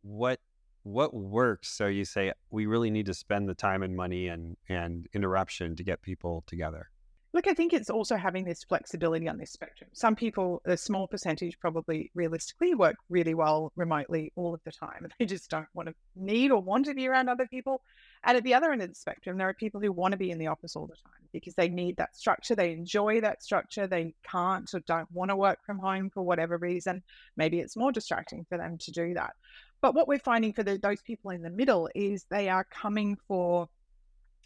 what 0.02 0.40
what 0.82 1.14
works 1.14 1.70
so 1.70 1.86
you 1.86 2.04
say 2.04 2.32
we 2.50 2.66
really 2.66 2.90
need 2.90 3.06
to 3.06 3.14
spend 3.14 3.48
the 3.48 3.54
time 3.54 3.82
and 3.82 3.96
money 3.96 4.28
and 4.28 4.56
and 4.68 5.06
interruption 5.14 5.74
to 5.76 5.82
get 5.82 6.02
people 6.02 6.44
together 6.46 6.90
Look, 7.34 7.48
I 7.48 7.52
think 7.52 7.72
it's 7.72 7.90
also 7.90 8.14
having 8.14 8.44
this 8.44 8.62
flexibility 8.62 9.28
on 9.28 9.38
this 9.38 9.50
spectrum. 9.50 9.90
Some 9.92 10.14
people, 10.14 10.62
a 10.66 10.76
small 10.76 11.08
percentage, 11.08 11.58
probably 11.58 12.12
realistically 12.14 12.76
work 12.76 12.94
really 13.10 13.34
well 13.34 13.72
remotely 13.74 14.32
all 14.36 14.54
of 14.54 14.60
the 14.64 14.70
time. 14.70 15.08
They 15.18 15.26
just 15.26 15.50
don't 15.50 15.66
want 15.74 15.88
to 15.88 15.94
need 16.14 16.52
or 16.52 16.60
want 16.62 16.86
to 16.86 16.94
be 16.94 17.08
around 17.08 17.28
other 17.28 17.48
people. 17.48 17.82
And 18.22 18.36
at 18.36 18.44
the 18.44 18.54
other 18.54 18.70
end 18.70 18.82
of 18.82 18.88
the 18.88 18.94
spectrum, 18.94 19.36
there 19.36 19.48
are 19.48 19.54
people 19.54 19.80
who 19.80 19.90
want 19.90 20.12
to 20.12 20.18
be 20.18 20.30
in 20.30 20.38
the 20.38 20.46
office 20.46 20.76
all 20.76 20.86
the 20.86 20.94
time 20.94 21.28
because 21.32 21.56
they 21.56 21.68
need 21.68 21.96
that 21.96 22.14
structure. 22.14 22.54
They 22.54 22.70
enjoy 22.70 23.20
that 23.22 23.42
structure. 23.42 23.88
They 23.88 24.14
can't 24.30 24.72
or 24.72 24.78
don't 24.86 25.10
want 25.10 25.32
to 25.32 25.36
work 25.36 25.58
from 25.66 25.80
home 25.80 26.10
for 26.10 26.22
whatever 26.22 26.56
reason. 26.56 27.02
Maybe 27.36 27.58
it's 27.58 27.76
more 27.76 27.90
distracting 27.90 28.46
for 28.48 28.58
them 28.58 28.78
to 28.78 28.92
do 28.92 29.12
that. 29.14 29.32
But 29.80 29.96
what 29.96 30.06
we're 30.06 30.20
finding 30.20 30.52
for 30.52 30.62
the, 30.62 30.78
those 30.78 31.02
people 31.02 31.32
in 31.32 31.42
the 31.42 31.50
middle 31.50 31.88
is 31.96 32.26
they 32.30 32.48
are 32.48 32.64
coming 32.64 33.16
for 33.26 33.68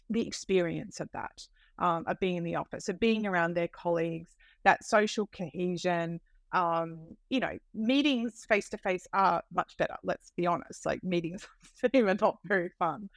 the 0.09 0.25
experience 0.25 0.99
of 0.99 1.09
that 1.13 1.47
um, 1.79 2.03
of 2.07 2.19
being 2.19 2.35
in 2.35 2.43
the 2.43 2.55
office, 2.55 2.89
of 2.89 2.99
being 2.99 3.25
around 3.25 3.53
their 3.53 3.67
colleagues, 3.67 4.35
that 4.63 4.83
social 4.83 5.27
cohesion. 5.27 6.19
Um, 6.51 6.99
you 7.29 7.39
know, 7.39 7.57
meetings 7.75 8.43
face 8.45 8.69
to 8.69 8.77
face 8.77 9.07
are 9.13 9.43
much 9.53 9.77
better. 9.77 9.95
Let's 10.03 10.31
be 10.35 10.47
honest. 10.47 10.85
Like 10.85 11.03
meetings 11.03 11.47
are 11.93 12.15
not 12.15 12.37
very 12.43 12.69
fun. 12.79 13.09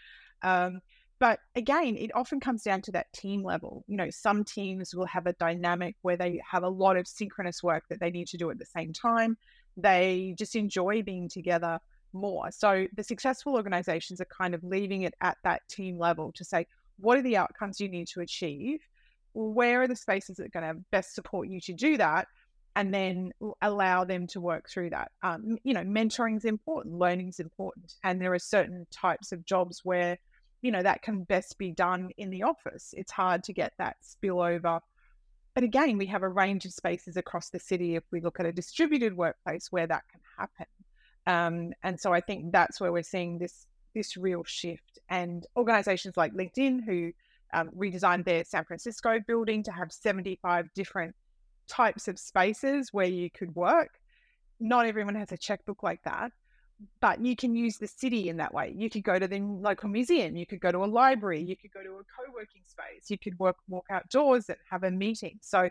Um, 0.42 0.80
but 1.18 1.38
again, 1.54 1.96
it 1.96 2.10
often 2.16 2.40
comes 2.40 2.64
down 2.64 2.82
to 2.82 2.92
that 2.92 3.12
team 3.12 3.44
level. 3.44 3.84
You 3.86 3.96
know, 3.96 4.10
some 4.10 4.42
teams 4.42 4.92
will 4.92 5.06
have 5.06 5.26
a 5.26 5.32
dynamic 5.34 5.94
where 6.02 6.16
they 6.16 6.40
have 6.50 6.64
a 6.64 6.68
lot 6.68 6.96
of 6.96 7.06
synchronous 7.06 7.62
work 7.62 7.84
that 7.90 8.00
they 8.00 8.10
need 8.10 8.26
to 8.28 8.36
do 8.36 8.50
at 8.50 8.58
the 8.58 8.66
same 8.66 8.92
time. 8.92 9.36
They 9.76 10.34
just 10.36 10.56
enjoy 10.56 11.02
being 11.02 11.28
together 11.28 11.78
more. 12.12 12.50
So 12.50 12.86
the 12.96 13.04
successful 13.04 13.54
organizations 13.54 14.20
are 14.20 14.26
kind 14.36 14.54
of 14.54 14.64
leaving 14.64 15.02
it 15.02 15.14
at 15.20 15.38
that 15.44 15.62
team 15.68 15.96
level 15.96 16.32
to 16.32 16.44
say, 16.44 16.66
what 16.98 17.18
are 17.18 17.22
the 17.22 17.36
outcomes 17.36 17.80
you 17.80 17.88
need 17.88 18.08
to 18.08 18.20
achieve? 18.20 18.80
Where 19.34 19.82
are 19.82 19.88
the 19.88 19.96
spaces 19.96 20.36
that 20.36 20.46
are 20.46 20.60
going 20.60 20.74
to 20.74 20.82
best 20.90 21.14
support 21.14 21.48
you 21.48 21.60
to 21.62 21.72
do 21.72 21.96
that? 21.96 22.28
And 22.74 22.92
then 22.92 23.32
allow 23.60 24.04
them 24.04 24.26
to 24.28 24.40
work 24.40 24.70
through 24.70 24.90
that. 24.90 25.12
Um, 25.22 25.58
you 25.62 25.74
know, 25.74 25.82
mentoring 25.82 26.38
is 26.38 26.46
important, 26.46 26.98
learning 26.98 27.28
is 27.28 27.38
important. 27.38 27.94
And 28.02 28.20
there 28.20 28.32
are 28.32 28.38
certain 28.38 28.86
types 28.90 29.30
of 29.30 29.44
jobs 29.44 29.80
where, 29.84 30.16
you 30.62 30.70
know, 30.70 30.82
that 30.82 31.02
can 31.02 31.24
best 31.24 31.58
be 31.58 31.70
done 31.70 32.10
in 32.16 32.30
the 32.30 32.44
office. 32.44 32.94
It's 32.96 33.12
hard 33.12 33.44
to 33.44 33.52
get 33.52 33.74
that 33.76 33.96
spillover. 34.02 34.80
But 35.54 35.64
again, 35.64 35.98
we 35.98 36.06
have 36.06 36.22
a 36.22 36.28
range 36.28 36.64
of 36.64 36.72
spaces 36.72 37.18
across 37.18 37.50
the 37.50 37.60
city 37.60 37.94
if 37.94 38.04
we 38.10 38.22
look 38.22 38.40
at 38.40 38.46
a 38.46 38.52
distributed 38.52 39.14
workplace 39.14 39.68
where 39.70 39.86
that 39.86 40.04
can 40.10 40.20
happen. 40.38 40.66
Um, 41.26 41.72
and 41.82 42.00
so 42.00 42.12
I 42.12 42.20
think 42.20 42.52
that's 42.52 42.80
where 42.80 42.90
we're 42.90 43.02
seeing 43.02 43.38
this 43.38 43.66
this 43.94 44.16
real 44.16 44.44
shift. 44.44 44.98
And 45.08 45.46
organizations 45.56 46.16
like 46.16 46.34
LinkedIn, 46.34 46.84
who 46.84 47.12
um, 47.52 47.70
redesigned 47.76 48.24
their 48.24 48.44
San 48.44 48.64
Francisco 48.64 49.18
building 49.26 49.62
to 49.64 49.72
have 49.72 49.92
75 49.92 50.72
different 50.74 51.14
types 51.68 52.08
of 52.08 52.18
spaces 52.18 52.92
where 52.92 53.06
you 53.06 53.30
could 53.30 53.54
work. 53.54 53.98
Not 54.60 54.86
everyone 54.86 55.14
has 55.16 55.32
a 55.32 55.36
checkbook 55.36 55.82
like 55.82 56.02
that, 56.04 56.32
but 57.00 57.20
you 57.24 57.36
can 57.36 57.54
use 57.54 57.78
the 57.78 57.86
city 57.86 58.28
in 58.28 58.36
that 58.38 58.54
way. 58.54 58.72
You 58.76 58.90
could 58.90 59.02
go 59.02 59.18
to 59.18 59.26
the 59.26 59.40
local 59.40 59.88
museum, 59.88 60.36
you 60.36 60.46
could 60.46 60.60
go 60.60 60.72
to 60.72 60.84
a 60.84 60.86
library, 60.86 61.42
you 61.42 61.56
could 61.56 61.72
go 61.72 61.82
to 61.82 61.90
a 61.90 62.02
co 62.02 62.32
working 62.34 62.62
space, 62.64 63.10
you 63.10 63.18
could 63.18 63.38
work, 63.38 63.56
walk 63.68 63.86
outdoors 63.90 64.48
and 64.48 64.58
have 64.70 64.84
a 64.84 64.90
meeting. 64.90 65.38
So 65.42 65.68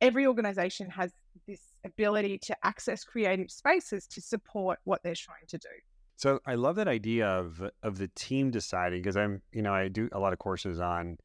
every 0.00 0.26
organization 0.26 0.90
has 0.90 1.12
this 1.46 1.60
ability 1.84 2.38
to 2.38 2.56
access 2.64 3.04
creative 3.04 3.50
spaces 3.50 4.06
to 4.08 4.20
support 4.20 4.78
what 4.84 5.02
they're 5.02 5.14
trying 5.14 5.46
to 5.48 5.58
do. 5.58 5.68
So 6.16 6.40
I 6.46 6.54
love 6.54 6.76
that 6.76 6.88
idea 6.88 7.26
of 7.26 7.62
of 7.82 7.98
the 7.98 8.08
team 8.08 8.50
deciding 8.50 9.02
because 9.02 9.16
I'm 9.16 9.42
you 9.52 9.62
know 9.62 9.74
I 9.74 9.88
do 9.88 10.08
a 10.12 10.18
lot 10.18 10.32
of 10.32 10.38
courses 10.38 10.80
on 10.80 11.18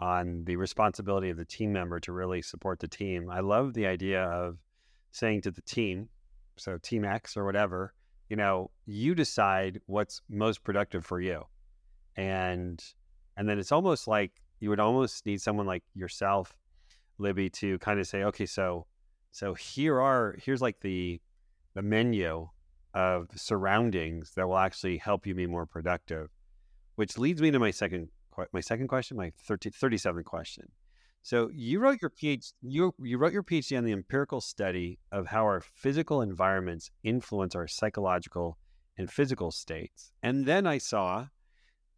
on 0.00 0.44
the 0.44 0.56
responsibility 0.56 1.30
of 1.30 1.36
the 1.36 1.44
team 1.44 1.72
member 1.72 2.00
to 2.00 2.12
really 2.12 2.42
support 2.42 2.80
the 2.80 2.88
team. 2.88 3.30
I 3.30 3.38
love 3.38 3.72
the 3.72 3.86
idea 3.86 4.24
of 4.24 4.58
saying 5.12 5.42
to 5.42 5.52
the 5.52 5.62
team, 5.62 6.08
so 6.56 6.76
team 6.78 7.04
X 7.04 7.36
or 7.36 7.44
whatever, 7.44 7.94
you 8.28 8.34
know, 8.34 8.70
you 8.84 9.14
decide 9.14 9.80
what's 9.86 10.22
most 10.28 10.64
productive 10.64 11.06
for 11.06 11.20
you. 11.20 11.44
And 12.16 12.82
and 13.36 13.48
then 13.48 13.60
it's 13.60 13.70
almost 13.70 14.08
like 14.08 14.32
you 14.58 14.70
would 14.70 14.80
almost 14.80 15.24
need 15.24 15.40
someone 15.40 15.66
like 15.66 15.84
yourself, 15.94 16.52
Libby, 17.18 17.48
to 17.50 17.78
kind 17.78 18.00
of 18.00 18.08
say, 18.08 18.24
okay, 18.24 18.46
so 18.46 18.86
so 19.30 19.54
here 19.54 20.00
are 20.00 20.36
here's 20.42 20.60
like 20.60 20.80
the 20.80 21.20
the 21.74 21.82
menu 21.82 22.48
of 22.94 23.28
surroundings 23.34 24.32
that 24.36 24.46
will 24.46 24.58
actually 24.58 24.98
help 24.98 25.26
you 25.26 25.34
be 25.34 25.46
more 25.46 25.66
productive. 25.66 26.28
Which 26.96 27.18
leads 27.18 27.40
me 27.40 27.50
to 27.50 27.58
my 27.58 27.70
second 27.70 28.08
my 28.52 28.60
second 28.60 28.88
question, 28.88 29.16
my 29.16 29.30
30, 29.44 29.70
37th 29.70 30.24
question. 30.24 30.70
So 31.22 31.50
you 31.54 31.78
wrote 31.78 32.00
your 32.00 32.10
PhD 32.10 32.52
you 32.62 32.94
you 32.98 33.18
wrote 33.18 33.32
your 33.32 33.44
PhD 33.44 33.78
on 33.78 33.84
the 33.84 33.92
empirical 33.92 34.40
study 34.40 34.98
of 35.12 35.26
how 35.26 35.44
our 35.44 35.60
physical 35.60 36.20
environments 36.20 36.90
influence 37.04 37.54
our 37.54 37.68
psychological 37.68 38.58
and 38.98 39.10
physical 39.10 39.50
states. 39.50 40.12
And 40.22 40.46
then 40.46 40.66
I 40.66 40.78
saw 40.78 41.26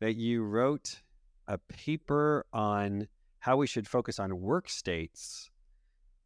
that 0.00 0.16
you 0.16 0.42
wrote 0.42 1.02
a 1.48 1.58
paper 1.58 2.46
on 2.52 3.08
how 3.38 3.56
we 3.56 3.66
should 3.66 3.88
focus 3.88 4.18
on 4.18 4.40
work 4.40 4.68
states 4.68 5.50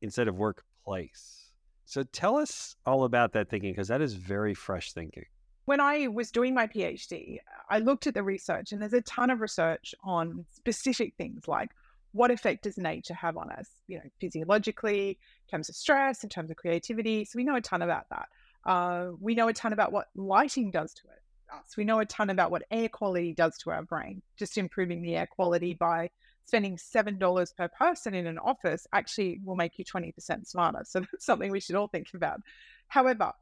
instead 0.00 0.28
of 0.28 0.36
workplace. 0.36 1.47
So 1.88 2.02
tell 2.02 2.36
us 2.36 2.76
all 2.84 3.04
about 3.04 3.32
that 3.32 3.48
thinking 3.48 3.72
because 3.72 3.88
that 3.88 4.02
is 4.02 4.12
very 4.12 4.52
fresh 4.52 4.92
thinking. 4.92 5.24
When 5.64 5.80
I 5.80 6.08
was 6.08 6.30
doing 6.30 6.52
my 6.52 6.66
PhD, 6.66 7.38
I 7.70 7.78
looked 7.78 8.06
at 8.06 8.12
the 8.12 8.22
research, 8.22 8.72
and 8.72 8.82
there's 8.82 8.92
a 8.92 9.00
ton 9.00 9.30
of 9.30 9.40
research 9.40 9.94
on 10.04 10.44
specific 10.52 11.14
things 11.16 11.48
like 11.48 11.70
what 12.12 12.30
effect 12.30 12.64
does 12.64 12.76
nature 12.76 13.14
have 13.14 13.38
on 13.38 13.50
us, 13.50 13.70
you 13.86 13.96
know, 13.96 14.04
physiologically, 14.20 15.10
in 15.10 15.50
terms 15.50 15.70
of 15.70 15.76
stress, 15.76 16.22
in 16.24 16.28
terms 16.28 16.50
of 16.50 16.58
creativity. 16.58 17.24
So 17.24 17.38
we 17.38 17.44
know 17.44 17.56
a 17.56 17.60
ton 17.62 17.80
about 17.80 18.04
that. 18.10 18.28
Uh, 18.66 19.12
we 19.18 19.34
know 19.34 19.48
a 19.48 19.54
ton 19.54 19.72
about 19.72 19.90
what 19.90 20.08
lighting 20.14 20.70
does 20.70 20.92
to 20.92 21.02
it, 21.04 21.22
us. 21.56 21.74
We 21.74 21.84
know 21.84 22.00
a 22.00 22.06
ton 22.06 22.28
about 22.28 22.50
what 22.50 22.64
air 22.70 22.90
quality 22.90 23.32
does 23.32 23.56
to 23.58 23.70
our 23.70 23.82
brain, 23.82 24.20
just 24.38 24.58
improving 24.58 25.00
the 25.00 25.16
air 25.16 25.26
quality 25.26 25.72
by 25.72 26.10
spending 26.48 26.76
$7 26.76 27.56
per 27.56 27.68
person 27.68 28.14
in 28.14 28.26
an 28.26 28.38
office 28.38 28.86
actually 28.92 29.38
will 29.44 29.54
make 29.54 29.78
you 29.78 29.84
20% 29.84 30.46
smarter. 30.46 30.80
So 30.84 31.00
that's 31.00 31.26
something 31.26 31.50
we 31.50 31.60
should 31.60 31.76
all 31.76 31.88
think 31.88 32.08
about. 32.14 32.40
However, 32.88 33.32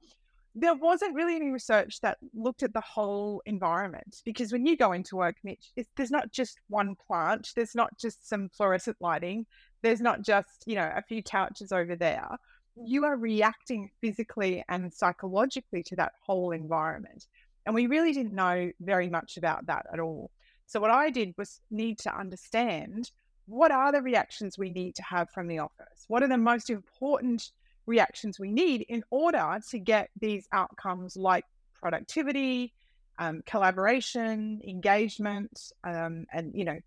there 0.57 0.75
wasn't 0.75 1.15
really 1.15 1.37
any 1.37 1.51
research 1.51 2.01
that 2.01 2.19
looked 2.35 2.63
at 2.63 2.73
the 2.73 2.81
whole 2.81 3.43
environment 3.47 4.23
because 4.25 4.51
when 4.53 4.67
you 4.67 4.77
go 4.77 4.93
into 4.93 5.15
work, 5.15 5.37
Mitch, 5.45 5.71
there's 5.97 6.11
not 6.11 6.33
just 6.33 6.59
one 6.69 6.97
plant, 7.07 7.53
there's 7.55 7.75
not 7.75 7.97
just 7.99 8.29
some 8.29 8.49
fluorescent 8.49 8.97
lighting, 9.01 9.47
there's 9.83 10.01
not 10.01 10.23
just, 10.23 10.65
you 10.67 10.75
know, 10.75 10.91
a 10.97 11.03
few 11.03 11.23
couches 11.23 11.73
over 11.73 11.95
there. 11.95 12.29
You 12.75 13.05
are 13.05 13.17
reacting 13.17 13.91
physically 14.01 14.65
and 14.69 14.93
psychologically 14.93 15.83
to 15.85 15.97
that 15.97 16.13
whole 16.27 16.51
environment. 16.51 17.27
And 17.67 17.75
we 17.75 17.87
really 17.87 18.13
didn't 18.13 18.33
know 18.33 18.73
very 18.81 19.09
much 19.09 19.37
about 19.37 19.67
that 19.67 19.87
at 19.93 20.01
all. 20.01 20.31
So 20.67 20.81
what 20.81 20.91
I 20.91 21.11
did 21.11 21.35
was 21.39 21.61
need 21.71 21.99
to 22.01 22.17
understand 22.17 23.11
what 23.47 23.71
are 23.71 23.93
the 23.93 24.03
reactions 24.03 24.59
we 24.59 24.71
need 24.71 24.97
to 24.97 25.03
have 25.03 25.31
from 25.31 25.47
the 25.47 25.61
office? 25.61 26.05
What 26.09 26.23
are 26.23 26.29
the 26.29 26.37
most 26.37 26.69
important 26.69 27.51
reactions 27.87 28.41
we 28.41 28.51
need 28.51 28.85
in 28.89 29.05
order 29.11 29.59
to 29.71 29.79
get 29.79 30.11
these 30.21 30.49
outcomes 30.53 31.17
like 31.17 31.45
productivity, 31.75 32.73
um, 33.19 33.43
collaboration, 33.47 34.61
engagement, 34.67 35.73
um, 35.85 36.27
and 36.33 36.53
you 36.55 36.65
know 36.65 36.79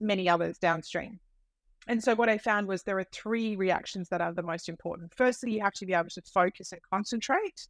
many 0.00 0.28
others 0.28 0.58
downstream. 0.58 1.20
And 1.86 2.02
so 2.02 2.14
what 2.14 2.28
I 2.28 2.36
found 2.36 2.68
was 2.68 2.82
there 2.82 2.98
are 2.98 3.06
three 3.12 3.56
reactions 3.56 4.08
that 4.10 4.20
are 4.20 4.32
the 4.32 4.42
most 4.42 4.68
important. 4.68 5.14
Firstly, 5.16 5.52
you 5.52 5.62
have 5.62 5.72
to 5.74 5.86
be 5.86 5.94
able 5.94 6.10
to 6.10 6.22
focus 6.22 6.72
and 6.72 6.80
concentrate. 6.92 7.66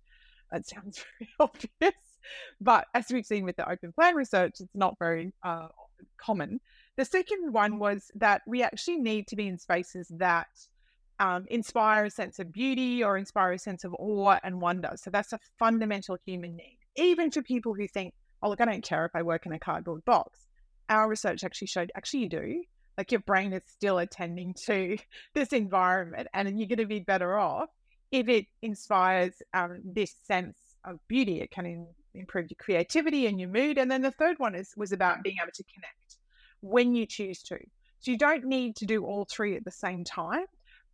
That 0.50 0.66
sounds 0.66 1.04
very 1.18 1.30
obvious. 1.38 2.07
But 2.60 2.86
as 2.94 3.06
we've 3.10 3.26
seen 3.26 3.44
with 3.44 3.56
the 3.56 3.70
open 3.70 3.92
plan 3.92 4.14
research, 4.14 4.60
it's 4.60 4.74
not 4.74 4.98
very 4.98 5.32
uh, 5.42 5.68
common. 6.16 6.60
The 6.96 7.04
second 7.04 7.52
one 7.52 7.78
was 7.78 8.10
that 8.16 8.42
we 8.46 8.62
actually 8.62 8.98
need 8.98 9.28
to 9.28 9.36
be 9.36 9.46
in 9.46 9.58
spaces 9.58 10.08
that 10.16 10.48
um, 11.20 11.46
inspire 11.48 12.06
a 12.06 12.10
sense 12.10 12.38
of 12.38 12.52
beauty 12.52 13.02
or 13.02 13.16
inspire 13.16 13.52
a 13.52 13.58
sense 13.58 13.84
of 13.84 13.94
awe 13.98 14.38
and 14.42 14.60
wonder. 14.60 14.92
So 14.96 15.10
that's 15.10 15.32
a 15.32 15.40
fundamental 15.58 16.18
human 16.24 16.56
need, 16.56 16.78
even 16.96 17.30
for 17.30 17.42
people 17.42 17.74
who 17.74 17.88
think, 17.88 18.14
oh, 18.42 18.50
look, 18.50 18.60
I 18.60 18.64
don't 18.64 18.84
care 18.84 19.04
if 19.04 19.12
I 19.14 19.22
work 19.22 19.46
in 19.46 19.52
a 19.52 19.58
cardboard 19.58 20.04
box. 20.04 20.46
Our 20.88 21.08
research 21.08 21.44
actually 21.44 21.68
showed 21.68 21.92
actually 21.96 22.20
you 22.20 22.28
do. 22.28 22.64
Like 22.96 23.12
your 23.12 23.20
brain 23.20 23.52
is 23.52 23.62
still 23.66 23.98
attending 23.98 24.54
to 24.66 24.96
this 25.34 25.52
environment, 25.52 26.28
and 26.34 26.58
you're 26.58 26.68
going 26.68 26.78
to 26.78 26.86
be 26.86 27.00
better 27.00 27.38
off 27.38 27.68
if 28.10 28.28
it 28.28 28.46
inspires 28.62 29.34
um, 29.54 29.80
this 29.84 30.14
sense 30.24 30.56
of 30.84 30.98
beauty. 31.08 31.40
It 31.40 31.50
can 31.50 31.86
improve 32.14 32.50
your 32.50 32.56
creativity 32.58 33.26
and 33.26 33.40
your 33.40 33.48
mood. 33.48 33.78
And 33.78 33.90
then 33.90 34.02
the 34.02 34.10
third 34.10 34.38
one 34.38 34.54
is 34.54 34.72
was 34.76 34.92
about 34.92 35.22
being 35.22 35.36
able 35.42 35.52
to 35.52 35.64
connect 35.64 36.16
when 36.60 36.94
you 36.94 37.06
choose 37.06 37.42
to. 37.44 37.58
So 38.00 38.10
you 38.10 38.18
don't 38.18 38.44
need 38.44 38.76
to 38.76 38.86
do 38.86 39.04
all 39.04 39.24
three 39.24 39.56
at 39.56 39.64
the 39.64 39.70
same 39.70 40.04
time. 40.04 40.46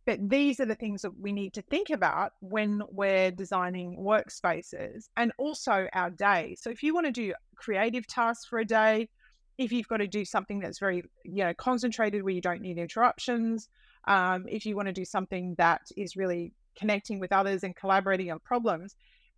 But 0.05 0.29
these 0.29 0.59
are 0.59 0.65
the 0.65 0.75
things 0.75 1.01
that 1.01 1.19
we 1.19 1.33
need 1.33 1.53
to 1.53 1.63
think 1.63 1.89
about 1.89 2.33
when 2.39 2.83
we're 2.91 3.31
designing 3.31 3.97
workspaces 3.97 5.09
and 5.17 5.31
also 5.39 5.87
our 5.93 6.11
day. 6.11 6.55
So 6.59 6.69
if 6.69 6.83
you 6.83 6.93
want 6.93 7.07
to 7.07 7.11
do 7.11 7.33
creative 7.55 8.05
tasks 8.05 8.45
for 8.45 8.59
a 8.59 8.65
day, 8.65 9.09
if 9.57 9.71
you've 9.71 9.87
got 9.87 9.97
to 9.97 10.07
do 10.07 10.23
something 10.23 10.59
that's 10.59 10.77
very, 10.77 11.03
you 11.23 11.43
know, 11.43 11.53
concentrated 11.55 12.21
where 12.21 12.33
you 12.33 12.41
don't 12.41 12.61
need 12.61 12.77
interruptions, 12.77 13.67
um, 14.07 14.45
if 14.47 14.65
you 14.65 14.75
want 14.75 14.89
to 14.89 14.93
do 14.93 15.05
something 15.05 15.55
that 15.57 15.81
is 15.97 16.15
really 16.15 16.53
connecting 16.77 17.19
with 17.19 17.31
others 17.31 17.63
and 17.63 17.75
collaborating 17.75 18.31
on 18.31 18.39
problems, 18.39 18.95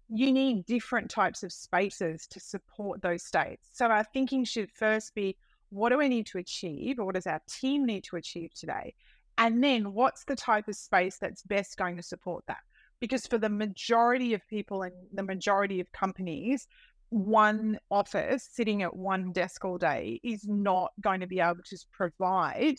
you 0.10 0.32
need 0.32 0.66
different 0.66 1.10
types 1.10 1.44
of 1.44 1.52
spaces 1.52 2.28
to 2.28 2.40
support 2.40 3.02
those 3.02 3.24
states. 3.24 3.70
So 3.74 3.88
our 3.88 4.04
thinking 4.04 4.46
should 4.46 4.72
first 4.72 5.14
be 5.14 5.38
what 5.70 5.90
do 5.90 5.98
we 5.98 6.08
need 6.08 6.26
to 6.28 6.38
achieve 6.38 7.00
or 7.00 7.06
what 7.06 7.16
does 7.16 7.28
our 7.28 7.42
team 7.50 7.86
need 7.86 8.06
to 8.06 8.16
achieve 8.16 8.54
today? 8.54 8.94
And 9.38 9.64
then 9.64 9.94
what's 9.94 10.24
the 10.24 10.36
type 10.36 10.68
of 10.68 10.76
space 10.76 11.18
that's 11.18 11.44
best 11.44 11.78
going 11.78 11.98
to 11.98 12.04
support 12.04 12.44
that? 12.48 12.62
Because 13.00 13.28
for 13.28 13.38
the 13.38 13.50
majority 13.50 14.34
of 14.34 14.48
people 14.48 14.82
and 14.82 14.94
the 15.14 15.24
majority 15.24 15.80
of 15.80 15.92
companies, 15.92 16.68
one 17.10 17.78
office 17.92 18.48
sitting 18.52 18.82
at 18.82 18.96
one 18.96 19.32
desk 19.32 19.64
all 19.64 19.78
day 19.78 20.20
is 20.24 20.48
not 20.48 20.92
going 21.02 21.20
to 21.20 21.28
be 21.28 21.40
able 21.40 21.62
to 21.66 21.78
provide 21.92 22.78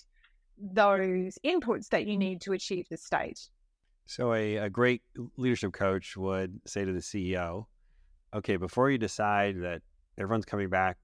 those 0.61 1.39
inputs 1.45 1.89
that 1.91 2.07
you 2.07 2.19
need 2.19 2.41
to 2.41 2.53
achieve 2.53 2.87
the 2.91 2.97
state. 2.97 3.49
So, 4.09 4.33
a, 4.33 4.57
a 4.57 4.71
great 4.71 5.03
leadership 5.37 5.75
coach 5.75 6.17
would 6.17 6.63
say 6.67 6.83
to 6.83 6.93
the 6.95 7.01
CEO, 7.01 7.67
okay, 8.35 8.57
before 8.57 8.91
you 8.91 8.97
decide 8.97 9.61
that 9.61 9.83
everyone's 10.17 10.47
coming 10.47 10.71
back 10.71 10.97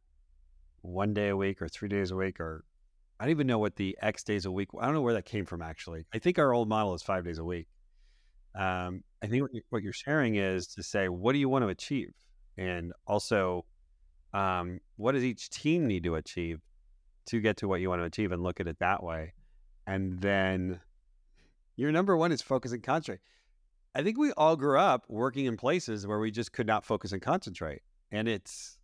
one 0.80 1.12
day 1.12 1.28
a 1.28 1.36
week 1.36 1.60
or 1.60 1.68
three 1.68 1.90
days 1.90 2.12
a 2.12 2.16
week, 2.16 2.40
or 2.40 2.64
I 3.20 3.24
don't 3.24 3.32
even 3.32 3.46
know 3.46 3.58
what 3.58 3.76
the 3.76 3.94
X 4.00 4.24
days 4.24 4.46
a 4.46 4.50
week, 4.50 4.70
I 4.80 4.86
don't 4.86 4.94
know 4.94 5.02
where 5.02 5.12
that 5.12 5.26
came 5.26 5.44
from 5.44 5.60
actually. 5.60 6.06
I 6.14 6.18
think 6.18 6.38
our 6.38 6.54
old 6.54 6.66
model 6.66 6.94
is 6.94 7.02
five 7.02 7.26
days 7.26 7.38
a 7.38 7.44
week. 7.44 7.66
Um, 8.54 9.04
I 9.22 9.26
think 9.26 9.50
what 9.68 9.82
you're 9.82 9.92
sharing 9.92 10.36
is 10.36 10.66
to 10.68 10.82
say, 10.82 11.10
what 11.10 11.34
do 11.34 11.38
you 11.38 11.50
want 11.50 11.62
to 11.62 11.68
achieve? 11.68 12.14
And 12.56 12.94
also, 13.06 13.66
um, 14.32 14.80
what 14.96 15.12
does 15.12 15.24
each 15.24 15.50
team 15.50 15.86
need 15.86 16.04
to 16.04 16.14
achieve 16.14 16.62
to 17.26 17.40
get 17.40 17.58
to 17.58 17.68
what 17.68 17.82
you 17.82 17.90
want 17.90 18.00
to 18.00 18.06
achieve 18.06 18.32
and 18.32 18.42
look 18.42 18.60
at 18.60 18.66
it 18.66 18.78
that 18.78 19.02
way? 19.02 19.34
And 19.86 20.18
then 20.20 20.80
your 21.76 21.92
number 21.92 22.16
one 22.16 22.32
is 22.32 22.42
focus 22.42 22.72
and 22.72 22.82
concentrate. 22.82 23.20
I 23.94 24.02
think 24.02 24.18
we 24.18 24.32
all 24.32 24.56
grew 24.56 24.78
up 24.78 25.04
working 25.08 25.46
in 25.46 25.56
places 25.56 26.06
where 26.06 26.18
we 26.18 26.30
just 26.30 26.52
could 26.52 26.66
not 26.66 26.84
focus 26.84 27.12
and 27.12 27.22
concentrate. 27.22 27.82
And 28.10 28.28
it's 28.28 28.78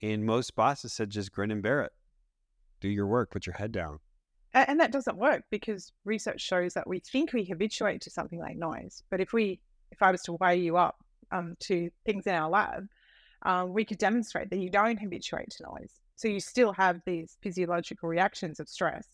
in 0.00 0.24
most 0.24 0.54
bosses 0.54 0.92
said 0.92 1.10
just 1.10 1.32
grin 1.32 1.50
and 1.50 1.62
bear 1.62 1.82
it. 1.82 1.92
Do 2.80 2.88
your 2.88 3.06
work, 3.06 3.30
put 3.30 3.46
your 3.46 3.54
head 3.54 3.72
down. 3.72 4.00
And 4.54 4.80
that 4.80 4.92
doesn't 4.92 5.16
work 5.16 5.44
because 5.50 5.92
research 6.04 6.40
shows 6.40 6.74
that 6.74 6.86
we 6.86 7.00
think 7.00 7.32
we 7.32 7.44
habituate 7.44 8.00
to 8.02 8.10
something 8.10 8.38
like 8.38 8.56
noise. 8.56 9.02
But 9.10 9.20
if 9.20 9.32
we 9.32 9.60
if 9.90 10.02
I 10.02 10.10
was 10.10 10.22
to 10.22 10.34
weigh 10.34 10.56
you 10.56 10.76
up 10.76 10.96
um, 11.30 11.56
to 11.60 11.90
things 12.04 12.26
in 12.26 12.34
our 12.34 12.48
lab, 12.48 12.86
um, 13.42 13.72
we 13.72 13.84
could 13.84 13.98
demonstrate 13.98 14.50
that 14.50 14.58
you 14.58 14.70
don't 14.70 14.98
habituate 14.98 15.50
to 15.50 15.64
noise. 15.64 15.92
So 16.16 16.28
you 16.28 16.40
still 16.40 16.72
have 16.72 17.00
these 17.04 17.36
physiological 17.42 18.08
reactions 18.08 18.60
of 18.60 18.68
stress 18.68 19.06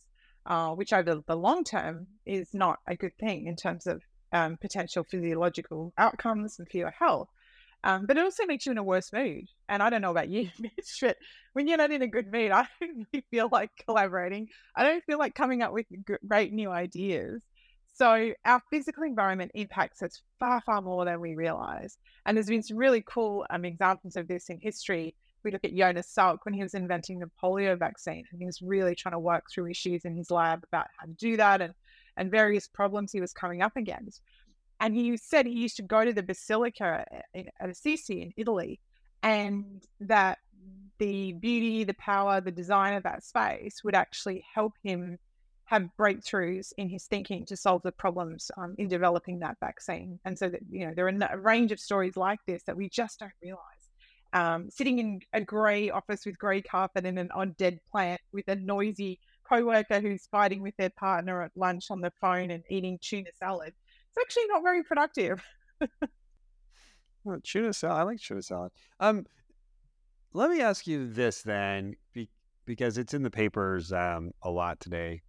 uh, 0.47 0.71
which 0.71 0.93
over 0.93 1.23
the 1.27 1.37
long 1.37 1.65
term 1.65 2.07
is 2.27 2.53
not 2.55 2.79
a 2.87 2.97
good 2.97 3.17
thing 3.19 3.47
in 3.47 3.57
terms 3.57 3.87
of 3.87 4.03
um, 4.33 4.57
potential 4.57 5.05
physiological 5.05 5.93
outcomes 5.97 6.59
and 6.59 6.69
for 6.69 6.77
your 6.77 6.91
health. 6.91 7.29
Um, 7.85 8.07
but 8.07 8.17
it 8.17 8.25
also 8.25 8.47
makes 8.47 8.65
you 8.65 8.73
in 8.73 8.79
a 8.79 8.83
worse 8.83 9.13
mood. 9.13 9.45
And 9.69 9.83
I 9.83 9.91
don't 9.91 10.01
know 10.01 10.11
about 10.11 10.31
you, 10.31 10.51
Mitch, 10.59 10.99
but 11.01 11.19
when 11.53 11.69
you're 11.69 11.79
not 11.79 11.93
in 11.93 12.03
a 12.03 12.07
good 12.07 12.33
mood, 12.33 12.51
I 12.51 12.67
don't 12.81 13.07
really 13.13 13.25
feel 13.31 13.49
like 13.53 13.71
collaborating. 13.87 14.49
I 14.75 14.85
don't 14.85 15.05
feel 15.05 15.19
like 15.19 15.35
coming 15.35 15.63
up 15.63 15.73
with 15.73 15.87
great 16.27 16.53
new 16.53 16.71
ideas. 16.71 17.43
So 17.95 18.33
our 18.45 18.61
physical 18.71 19.05
environment 19.05 19.53
impacts 19.55 20.03
us 20.03 20.21
far, 20.41 20.61
far 20.63 20.83
more 20.83 21.05
than 21.05 21.21
we 21.21 21.37
realize. 21.37 21.97
And 22.27 22.37
there's 22.37 22.49
been 22.49 22.63
some 22.63 22.77
really 22.77 23.05
cool 23.07 23.47
um, 23.51 23.65
examples 23.65 24.17
of 24.17 24.27
this 24.27 24.49
in 24.49 24.59
history 24.59 25.15
we 25.45 25.51
look 25.51 25.65
at 25.65 25.75
Jonas 25.75 26.13
Salk 26.13 26.39
when 26.43 26.55
he 26.55 26.63
was 26.63 26.75
inventing 26.75 27.19
the 27.19 27.31
polio 27.43 27.79
vaccine, 27.79 28.25
and 28.31 28.41
he 28.41 28.47
was 28.47 28.63
really 28.63 28.95
trying 28.95 29.13
to 29.13 29.19
work 29.19 29.45
through 29.51 29.71
issues 29.71 30.05
in 30.05 30.17
his 30.17 30.31
lab 30.31 30.65
about 30.65 30.87
how 30.99 31.07
to 31.07 31.13
do 31.13 31.37
that 31.37 31.61
and, 31.61 31.75
and 32.17 32.31
various 32.31 32.67
problems 32.67 33.13
he 33.13 33.21
was 33.21 33.33
coming 33.33 33.63
up 33.63 33.77
against. 33.77 34.23
And 34.81 34.95
he 34.95 35.17
said 35.17 35.47
he 35.47 35.53
used 35.53 35.77
to 35.77 35.83
go 35.83 36.05
to 36.05 36.13
the 36.13 36.23
Basilica 36.23 37.05
at 37.35 37.47
Assisi 37.61 38.23
in 38.23 38.33
Italy, 38.37 38.81
and 39.23 39.83
that 40.01 40.39
the 40.99 41.33
beauty, 41.33 41.85
the 41.85 41.95
power, 41.95 42.41
the 42.41 42.51
design 42.51 42.95
of 42.95 43.03
that 43.03 43.25
space 43.25 43.83
would 43.85 43.95
actually 43.95 44.45
help 44.55 44.73
him 44.83 45.19
have 45.67 45.89
breakthroughs 45.99 46.73
in 46.77 46.89
his 46.89 47.07
thinking 47.07 47.45
to 47.47 47.57
solve 47.57 47.83
the 47.83 47.93
problems 47.93 48.51
um, 48.59 48.75
in 48.79 48.87
developing 48.87 49.39
that 49.39 49.57
vaccine. 49.61 50.19
And 50.25 50.39
so 50.39 50.49
that 50.49 50.61
you 50.71 50.87
know 50.87 50.93
there 50.95 51.07
are 51.07 51.33
a 51.33 51.39
range 51.39 51.73
of 51.73 51.81
stories 51.81 52.17
like 52.17 52.41
this 52.47 52.63
that 52.65 52.77
we 52.77 52.89
just 52.89 53.21
don't 53.21 53.33
realize 53.43 53.84
um, 54.35 54.69
sitting 54.69 54.99
in 54.99 55.21
a 55.33 55.41
grey 55.41 55.91
office 55.91 56.27
with 56.27 56.37
grey 56.39 56.61
carpet 56.61 57.07
and 57.07 57.19
an 57.19 57.31
odd 57.33 57.57
dead 57.57 57.79
plant 57.91 58.21
with 58.33 58.49
a 58.49 58.57
noisy 58.57 59.21
co-worker 59.49 60.01
who's 60.01 60.27
fighting 60.27 60.61
with 60.61 60.77
their 60.77 60.91
partner 60.91 61.43
at 61.43 61.53
lunch 61.57 61.91
on 61.91 62.01
the 62.01 62.11
phone 62.21 62.51
and 62.51 62.65
eating 62.69 62.99
tuna 63.01 63.31
salad. 63.39 63.73
It's 64.09 64.19
actually 64.21 64.47
not 64.49 64.63
very 64.63 64.83
productive. 64.83 65.43
well, 67.25 67.39
tuna 67.43 67.73
salad. 67.73 67.97
I 67.97 68.03
like 68.03 68.21
tuna 68.21 68.43
salad. 68.43 68.73
Um, 68.99 69.25
let 70.33 70.51
me 70.51 70.61
ask 70.61 70.87
you 70.89 71.09
this 71.09 71.43
then, 71.43 71.95
be, 72.13 72.29
because 72.65 72.99
it's 72.99 73.15
in 73.15 73.23
the 73.23 73.31
papers 73.31 73.93
um, 73.93 74.33
a 74.43 74.51
lot 74.51 74.81
today. 74.81 75.23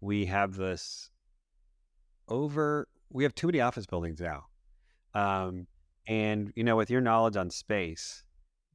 We 0.00 0.26
have 0.26 0.54
this 0.54 1.10
over. 2.28 2.86
We 3.10 3.24
have 3.24 3.34
too 3.34 3.48
many 3.48 3.60
office 3.60 3.86
buildings 3.86 4.20
now, 4.20 4.44
um, 5.14 5.66
and 6.06 6.52
you 6.54 6.64
know, 6.64 6.76
with 6.76 6.90
your 6.90 7.00
knowledge 7.00 7.36
on 7.36 7.50
space, 7.50 8.24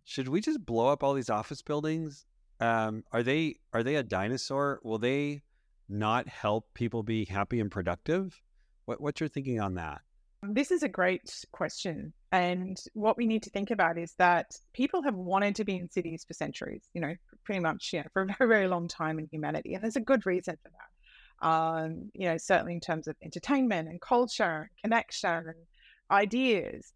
should 0.07 0.29
we 0.29 0.39
just 0.39 0.65
blow 0.65 0.87
up 0.87 1.03
all 1.03 1.13
these 1.13 1.29
office 1.29 1.61
buildings? 1.61 2.25
Um, 2.61 3.03
are 3.11 3.23
they 3.23 3.57
are 3.73 3.83
they 3.83 3.95
a 3.95 4.03
dinosaur? 4.03 4.79
Will 4.81 4.97
they 4.97 5.41
not 5.89 6.29
help 6.29 6.73
people 6.73 7.03
be 7.03 7.25
happy 7.25 7.59
and 7.59 7.69
productive? 7.69 8.41
What 8.85 9.01
what's 9.01 9.19
your 9.19 9.27
thinking 9.27 9.59
on 9.59 9.73
that? 9.75 9.99
This 10.43 10.71
is 10.71 10.81
a 10.81 10.87
great 10.87 11.45
question. 11.51 12.13
And 12.31 12.77
what 12.93 13.17
we 13.17 13.27
need 13.27 13.43
to 13.43 13.49
think 13.49 13.69
about 13.69 13.97
is 13.97 14.13
that 14.17 14.55
people 14.73 15.01
have 15.01 15.15
wanted 15.15 15.55
to 15.57 15.65
be 15.65 15.75
in 15.75 15.89
cities 15.89 16.23
for 16.25 16.33
centuries, 16.33 16.83
you 16.93 17.01
know, 17.01 17.13
pretty 17.43 17.59
much, 17.59 17.89
you 17.91 17.99
know, 17.99 18.05
for 18.13 18.21
a 18.21 18.25
very, 18.27 18.47
very 18.47 18.67
long 18.69 18.87
time 18.87 19.19
in 19.19 19.27
humanity. 19.29 19.73
And 19.73 19.83
there's 19.83 19.97
a 19.97 20.01
good 20.01 20.25
reason 20.25 20.57
for 20.63 20.69
that. 20.69 21.45
Um, 21.47 22.11
you 22.13 22.29
know, 22.29 22.37
certainly 22.37 22.73
in 22.73 22.79
terms 22.79 23.07
of 23.09 23.17
entertainment 23.21 23.89
and 23.89 23.99
culture, 23.99 24.71
connection 24.81 25.47
and 25.47 25.65
ideas. 26.09 26.93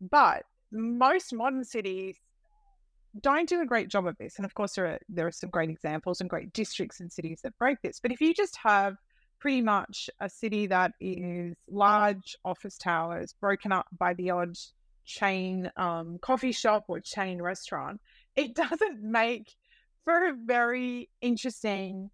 But 0.00 0.44
most 0.72 1.34
modern 1.34 1.64
cities 1.64 2.16
don't 3.18 3.48
do 3.48 3.60
a 3.60 3.66
great 3.66 3.88
job 3.88 4.06
of 4.06 4.16
this. 4.18 4.36
And 4.36 4.44
of 4.44 4.54
course, 4.54 4.74
there 4.74 4.86
are 4.86 4.98
there 5.08 5.26
are 5.26 5.32
some 5.32 5.50
great 5.50 5.70
examples 5.70 6.20
and 6.20 6.30
great 6.30 6.52
districts 6.52 7.00
and 7.00 7.10
cities 7.10 7.40
that 7.42 7.58
break 7.58 7.80
this. 7.82 8.00
But 8.00 8.12
if 8.12 8.20
you 8.20 8.32
just 8.34 8.56
have 8.56 8.96
pretty 9.40 9.62
much 9.62 10.10
a 10.20 10.28
city 10.28 10.66
that 10.66 10.92
is 11.00 11.56
large 11.68 12.36
office 12.44 12.76
towers 12.76 13.34
broken 13.40 13.72
up 13.72 13.86
by 13.98 14.14
the 14.14 14.30
odd 14.30 14.54
chain 15.06 15.70
um, 15.76 16.18
coffee 16.20 16.52
shop 16.52 16.84
or 16.88 17.00
chain 17.00 17.40
restaurant, 17.42 18.00
it 18.36 18.54
doesn't 18.54 19.02
make 19.02 19.54
for 20.04 20.28
a 20.28 20.34
very 20.44 21.08
interesting, 21.20 22.10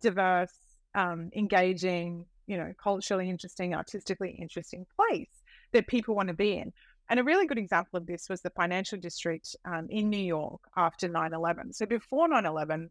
diverse, 0.00 0.54
um, 0.94 1.30
engaging, 1.34 2.24
you 2.46 2.56
know, 2.56 2.72
culturally 2.82 3.28
interesting, 3.28 3.74
artistically 3.74 4.30
interesting 4.30 4.86
place 4.96 5.42
that 5.72 5.86
people 5.86 6.14
want 6.14 6.28
to 6.28 6.34
be 6.34 6.56
in. 6.56 6.72
And 7.10 7.20
a 7.20 7.24
really 7.24 7.46
good 7.46 7.58
example 7.58 7.98
of 7.98 8.06
this 8.06 8.28
was 8.28 8.40
the 8.40 8.50
financial 8.50 8.98
district 8.98 9.54
um, 9.64 9.88
in 9.90 10.08
New 10.08 10.16
York 10.16 10.60
after 10.76 11.08
9 11.08 11.34
11. 11.34 11.72
So 11.72 11.86
before 11.86 12.28
9 12.28 12.46
11, 12.46 12.90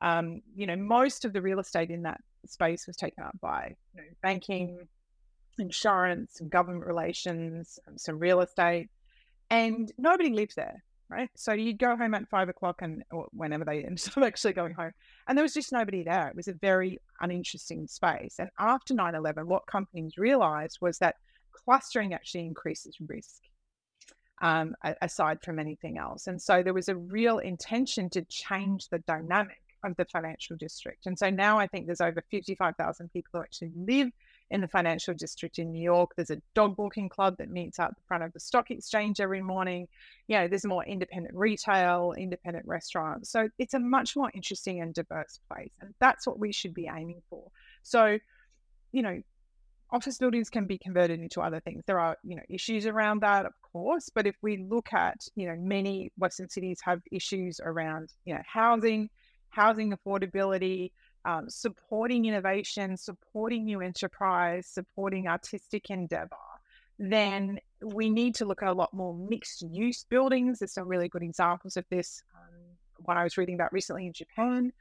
um, 0.00 0.42
you 0.56 0.66
know, 0.66 0.76
most 0.76 1.24
of 1.24 1.32
the 1.32 1.40
real 1.40 1.60
estate 1.60 1.90
in 1.90 2.02
that 2.02 2.20
space 2.46 2.86
was 2.86 2.96
taken 2.96 3.22
up 3.22 3.38
by 3.40 3.76
you 3.94 4.02
know, 4.02 4.08
banking, 4.20 4.88
insurance, 5.58 6.40
government 6.48 6.84
relations, 6.84 7.78
some 7.96 8.18
real 8.18 8.40
estate, 8.40 8.90
and 9.48 9.92
nobody 9.96 10.30
lived 10.30 10.56
there, 10.56 10.82
right? 11.08 11.30
So 11.36 11.52
you'd 11.52 11.78
go 11.78 11.96
home 11.96 12.14
at 12.14 12.28
five 12.28 12.48
o'clock 12.48 12.82
and 12.82 13.04
whenever 13.30 13.64
they 13.64 13.84
ended 13.84 14.08
up 14.16 14.24
actually 14.24 14.54
going 14.54 14.74
home, 14.74 14.92
and 15.28 15.38
there 15.38 15.44
was 15.44 15.54
just 15.54 15.70
nobody 15.70 16.02
there. 16.02 16.26
It 16.28 16.34
was 16.34 16.48
a 16.48 16.54
very 16.54 16.98
uninteresting 17.20 17.86
space. 17.86 18.36
And 18.40 18.50
after 18.58 18.92
9 18.92 19.14
11, 19.14 19.46
what 19.46 19.66
companies 19.66 20.18
realized 20.18 20.78
was 20.80 20.98
that 20.98 21.14
clustering 21.52 22.12
actually 22.12 22.46
increases 22.46 22.96
risk 23.06 23.42
um, 24.42 24.74
aside 25.00 25.38
from 25.42 25.58
anything 25.58 25.96
else. 25.96 26.26
And 26.26 26.42
so 26.42 26.62
there 26.62 26.74
was 26.74 26.88
a 26.88 26.96
real 26.96 27.38
intention 27.38 28.10
to 28.10 28.22
change 28.22 28.88
the 28.88 28.98
dynamic 29.00 29.62
of 29.84 29.96
the 29.96 30.04
financial 30.04 30.56
district. 30.56 31.06
And 31.06 31.18
so 31.18 31.30
now 31.30 31.58
I 31.58 31.66
think 31.66 31.86
there's 31.86 32.00
over 32.00 32.22
55,000 32.30 33.12
people 33.12 33.30
who 33.32 33.40
actually 33.40 33.72
live 33.74 34.10
in 34.50 34.60
the 34.60 34.68
financial 34.68 35.14
district 35.14 35.58
in 35.58 35.72
New 35.72 35.82
York. 35.82 36.10
There's 36.16 36.30
a 36.30 36.42
dog 36.54 36.76
walking 36.76 37.08
club 37.08 37.36
that 37.38 37.50
meets 37.50 37.78
out 37.78 37.94
the 37.96 38.02
front 38.06 38.22
of 38.22 38.32
the 38.32 38.40
stock 38.40 38.70
exchange 38.70 39.20
every 39.20 39.40
morning. 39.40 39.88
You 40.28 40.38
know, 40.38 40.48
there's 40.48 40.66
more 40.66 40.84
independent 40.84 41.34
retail, 41.34 42.12
independent 42.16 42.66
restaurants. 42.66 43.30
So 43.30 43.48
it's 43.58 43.74
a 43.74 43.80
much 43.80 44.14
more 44.14 44.30
interesting 44.34 44.80
and 44.80 44.92
diverse 44.92 45.40
place. 45.50 45.72
And 45.80 45.94
that's 46.00 46.26
what 46.26 46.38
we 46.38 46.52
should 46.52 46.74
be 46.74 46.88
aiming 46.88 47.22
for. 47.30 47.50
So, 47.82 48.18
you 48.92 49.02
know, 49.02 49.22
office 49.90 50.18
buildings 50.18 50.50
can 50.50 50.66
be 50.66 50.78
converted 50.78 51.20
into 51.20 51.40
other 51.40 51.60
things. 51.60 51.82
There 51.86 52.00
are, 52.00 52.16
you 52.22 52.36
know, 52.36 52.42
issues 52.48 52.86
around 52.86 53.22
that, 53.22 53.46
of 53.46 53.52
course. 53.72 54.10
But 54.14 54.26
if 54.26 54.36
we 54.42 54.58
look 54.58 54.92
at, 54.92 55.26
you 55.34 55.46
know, 55.46 55.56
many 55.58 56.12
Western 56.18 56.48
cities 56.48 56.80
have 56.84 57.00
issues 57.10 57.60
around, 57.62 58.12
you 58.24 58.34
know, 58.34 58.42
housing, 58.46 59.08
housing 59.50 59.92
affordability, 59.92 60.92
um, 61.24 61.48
supporting 61.48 62.24
innovation, 62.24 62.96
supporting 62.96 63.64
new 63.64 63.80
enterprise, 63.80 64.66
supporting 64.66 65.28
artistic 65.28 65.90
endeavor, 65.90 66.36
then 66.98 67.58
we 67.82 68.10
need 68.10 68.34
to 68.36 68.44
look 68.44 68.62
at 68.62 68.68
a 68.68 68.72
lot 68.72 68.92
more 68.92 69.14
mixed 69.14 69.62
use 69.62 70.04
buildings. 70.08 70.58
There's 70.58 70.74
some 70.74 70.88
really 70.88 71.08
good 71.08 71.22
examples 71.22 71.76
of 71.76 71.84
this. 71.90 72.22
Um, 72.34 72.60
one 73.04 73.16
I 73.16 73.24
was 73.24 73.36
reading 73.36 73.54
about 73.54 73.72
recently 73.72 74.06
in 74.06 74.12
Japan. 74.12 74.72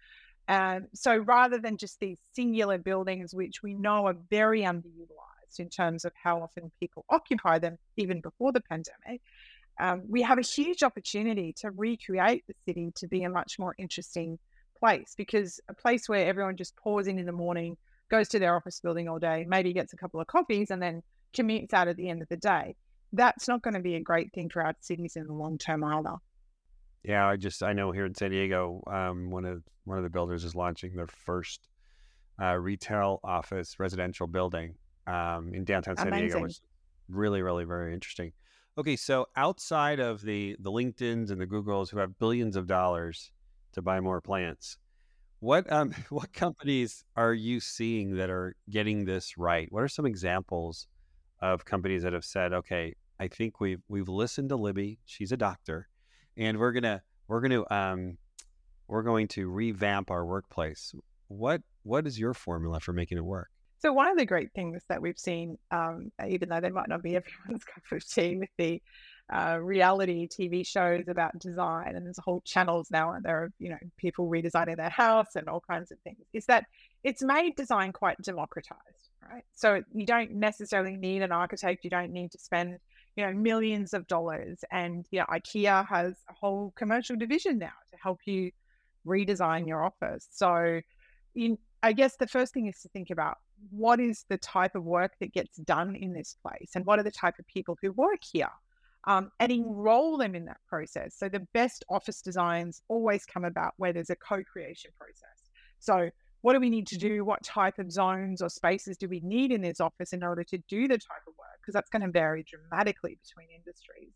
Um, 0.48 0.88
so 0.94 1.18
rather 1.18 1.58
than 1.58 1.78
just 1.78 2.00
these 2.00 2.18
singular 2.34 2.78
buildings, 2.78 3.34
which 3.34 3.64
we 3.64 3.74
know 3.74 4.06
are 4.08 4.16
very 4.30 4.62
underutilized 4.62 5.31
in 5.60 5.70
terms 5.70 6.06
of 6.06 6.12
how 6.22 6.42
often 6.42 6.72
people 6.80 7.06
occupy 7.10 7.60
them, 7.60 7.78
even 7.98 8.22
before 8.22 8.52
the 8.52 8.62
pandemic, 8.62 9.22
um, 9.80 10.04
we 10.08 10.22
have 10.22 10.38
a 10.38 10.44
huge 10.44 10.84
opportunity 10.84 11.54
to 11.54 11.72
recreate 11.72 12.44
the 12.48 12.54
city 12.68 12.92
to 12.96 13.08
be 13.08 13.24
a 13.24 13.30
much 13.30 13.58
more 13.58 13.76
interesting 13.78 14.38
place 14.78 15.14
because 15.18 15.60
a 15.70 15.74
place 15.74 16.10
where 16.10 16.26
everyone 16.26 16.58
just 16.58 16.76
pours 16.76 17.08
in 17.08 17.18
in 17.18 17.26
the 17.26 17.32
morning, 17.32 17.78
goes 18.12 18.28
to 18.28 18.40
their 18.40 18.56
office 18.56 18.80
building 18.80 19.08
all 19.08 19.18
day, 19.18 19.46
maybe 19.48 19.74
gets 19.74 19.94
a 19.94 19.98
couple 19.98 20.20
of 20.20 20.28
coffees, 20.28 20.70
and 20.70 20.82
then 20.82 21.02
commutes 21.34 21.74
out 21.74 21.88
at 21.88 21.96
the 21.96 22.10
end 22.10 22.22
of 22.22 22.28
the 22.28 22.38
day. 22.38 22.76
That's 23.14 23.48
not 23.48 23.62
going 23.62 23.74
to 23.74 23.80
be 23.80 23.96
a 23.96 24.02
great 24.02 24.34
thing 24.34 24.50
for 24.50 24.62
our 24.62 24.76
cities 24.82 25.16
in 25.16 25.26
the 25.26 25.34
long 25.34 25.58
term 25.58 25.84
either. 25.84 26.16
Yeah, 27.04 27.26
I 27.26 27.38
just 27.38 27.64
I 27.64 27.74
know 27.74 27.92
here 27.92 28.06
in 28.06 28.14
San 28.14 28.32
Diego, 28.32 28.84
um, 28.86 29.32
one 29.32 29.46
of 29.46 29.64
one 29.86 29.98
of 29.98 30.04
the 30.04 30.10
builders 30.10 30.44
is 30.44 30.54
launching 30.54 30.94
their 30.94 31.08
first 31.08 31.68
uh, 32.40 32.56
retail 32.56 33.20
office 33.24 33.80
residential 33.80 34.28
building 34.28 34.76
um, 35.08 35.54
in 35.54 35.64
downtown 35.64 35.98
San 35.98 36.08
Amazing. 36.08 36.28
Diego, 36.28 36.42
was 36.44 36.62
really 37.10 37.42
really 37.42 37.66
very 37.66 37.94
interesting. 37.94 38.32
Okay, 38.78 38.96
so 38.96 39.28
outside 39.36 40.00
of 40.00 40.22
the 40.22 40.56
the 40.60 40.72
LinkedIn's 40.72 41.32
and 41.32 41.40
the 41.40 41.48
Googles 41.48 41.90
who 41.90 42.00
have 42.00 42.18
billions 42.20 42.56
of 42.56 42.68
dollars 42.68 43.32
to 43.74 43.82
buy 43.82 44.00
more 44.00 44.22
plants, 44.22 44.78
what 45.40 45.72
um 45.72 45.94
what 46.10 46.34
companies 46.34 47.04
are 47.16 47.34
you 47.34 47.60
seeing 47.60 48.16
that 48.16 48.30
are 48.30 48.56
getting 48.70 49.06
this 49.06 49.38
right? 49.38 49.68
What 49.72 49.84
are 49.84 49.90
some 49.90 50.06
examples 50.06 50.88
of 51.42 51.66
companies 51.66 52.04
that 52.04 52.14
have 52.14 52.26
said, 52.26 52.54
okay, 52.54 52.96
I 53.20 53.28
think 53.28 53.60
we've 53.60 53.82
we've 53.88 54.10
listened 54.10 54.50
to 54.50 54.56
Libby. 54.56 55.00
She's 55.06 55.32
a 55.32 55.38
doctor, 55.38 55.90
and 56.38 56.58
we're 56.58 56.72
gonna 56.72 57.04
we're 57.28 57.42
gonna 57.42 57.64
um 57.70 58.18
we're 58.88 59.04
going 59.04 59.28
to 59.30 59.48
revamp 59.48 60.10
our 60.10 60.26
workplace. 60.26 60.96
What 61.28 61.62
what 61.84 62.08
is 62.08 62.20
your 62.20 62.34
formula 62.34 62.80
for 62.80 62.94
making 62.94 63.20
it 63.20 63.26
work? 63.26 63.51
So 63.82 63.92
one 63.92 64.08
of 64.08 64.18
the 64.18 64.28
great 64.28 64.52
things 64.54 64.84
that 64.90 65.02
we've 65.02 65.18
seen, 65.18 65.58
um, 65.72 66.12
even 66.28 66.50
though 66.50 66.60
they 66.60 66.70
might 66.70 66.88
not 66.88 67.02
be 67.02 67.16
everyone's 67.16 67.64
cup 67.64 67.84
of 67.92 68.08
tea, 68.08 68.36
with 68.38 68.50
the 68.58 68.82
uh, 69.34 69.58
reality 69.60 70.28
TV 70.28 70.66
shows 70.66 71.08
about 71.08 71.38
design, 71.40 71.96
and 71.96 72.06
there's 72.06 72.20
whole 72.20 72.42
channels 72.46 72.90
now, 72.92 73.14
and 73.14 73.24
there 73.26 73.38
are 73.38 73.52
you 73.60 73.70
know 73.70 73.78
people 73.98 74.30
redesigning 74.30 74.78
their 74.78 74.90
house 74.90 75.36
and 75.36 75.48
all 75.48 75.64
kinds 75.68 75.92
of 75.92 75.98
things. 76.00 76.20
Is 76.34 76.46
that 76.46 76.66
it's 77.04 77.24
made 77.24 77.56
design 77.56 77.92
quite 77.92 78.22
democratized, 78.22 79.10
right? 79.32 79.44
So 79.54 79.82
you 79.94 80.06
don't 80.06 80.34
necessarily 80.34 80.96
need 80.96 81.24
an 81.24 81.32
architect. 81.32 81.84
You 81.84 81.90
don't 81.90 82.12
need 82.12 82.32
to 82.32 82.40
spend 82.40 82.78
you 83.16 83.26
know 83.26 83.34
millions 83.34 83.94
of 83.96 84.06
dollars. 84.08 84.64
And 84.72 85.08
you 85.10 85.20
know, 85.20 85.26
IKEA 85.26 85.88
has 85.88 86.14
a 86.30 86.34
whole 86.34 86.72
commercial 86.76 87.16
division 87.16 87.58
now 87.58 87.74
to 87.92 87.98
help 88.02 88.20
you 88.26 88.52
redesign 89.08 89.68
your 89.68 89.84
office. 89.84 90.28
So 90.32 90.82
in 91.34 91.58
I 91.84 91.94
guess 91.94 92.16
the 92.18 92.28
first 92.28 92.54
thing 92.54 92.68
is 92.68 92.80
to 92.82 92.90
think 92.90 93.10
about 93.10 93.38
what 93.72 94.00
is 94.00 94.26
the 94.30 94.38
type 94.38 94.76
of 94.76 94.84
work 94.84 95.14
that 95.20 95.34
gets 95.34 95.58
done 95.58 95.96
in 95.96 96.14
this 96.14 96.36
place 96.42 96.72
and 96.76 96.86
what 96.86 97.00
are 97.00 97.04
the 97.04 97.12
type 97.12 97.36
of 97.40 97.48
people 97.48 97.78
who 97.82 97.92
work 97.94 98.20
here 98.32 98.50
um, 99.08 99.32
and 99.40 99.52
enroll 99.52 100.18
them 100.18 100.36
in 100.36 100.46
that 100.46 100.60
process. 100.68 101.16
So 101.18 101.28
the 101.28 101.46
best 101.54 101.84
office 101.90 102.22
designs 102.22 102.82
always 102.88 103.26
come 103.26 103.46
about 103.46 103.74
where 103.78 103.94
there's 103.94 104.12
a 104.12 104.16
co-creation 104.16 104.92
process. 104.98 105.50
So 105.80 106.10
what 106.42 106.54
do 106.54 106.60
we 106.60 106.70
need 106.70 106.88
to 106.88 106.98
do? 106.98 107.24
What 107.24 107.44
type 107.44 107.80
of 107.80 107.92
zones 107.92 108.42
or 108.42 108.50
spaces 108.50 108.98
do 108.98 109.08
we 109.08 109.20
need 109.22 109.52
in 109.52 109.62
this 109.62 109.80
office 109.80 110.14
in 110.14 110.24
order 110.24 110.44
to 110.44 110.58
do 110.68 110.88
the 110.88 110.98
type 110.98 111.24
of 111.28 111.34
work? 111.38 111.60
Because 111.62 111.74
that's 111.74 111.90
going 111.90 112.04
to 112.04 112.12
vary 112.12 112.44
dramatically 112.44 113.18
between 113.24 113.48
industries. 113.56 114.14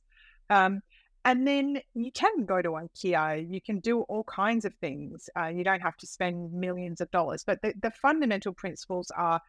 Um, 0.50 0.82
and 1.26 1.48
then 1.48 1.82
you 1.96 2.12
can 2.12 2.46
go 2.46 2.62
to 2.62 2.70
IKEA, 2.70 3.52
you 3.52 3.60
can 3.60 3.80
do 3.80 4.02
all 4.02 4.24
kinds 4.24 4.64
of 4.64 4.76
things. 4.76 5.28
Uh, 5.38 5.48
you 5.48 5.64
don't 5.64 5.82
have 5.82 5.98
to 5.98 6.08
spend 6.08 6.54
millions 6.54 7.02
of 7.02 7.10
dollars. 7.10 7.44
But 7.44 7.64
the, 7.64 7.74
the 7.82 7.90
fundamental 7.90 8.54
principles 8.54 9.12
are 9.18 9.42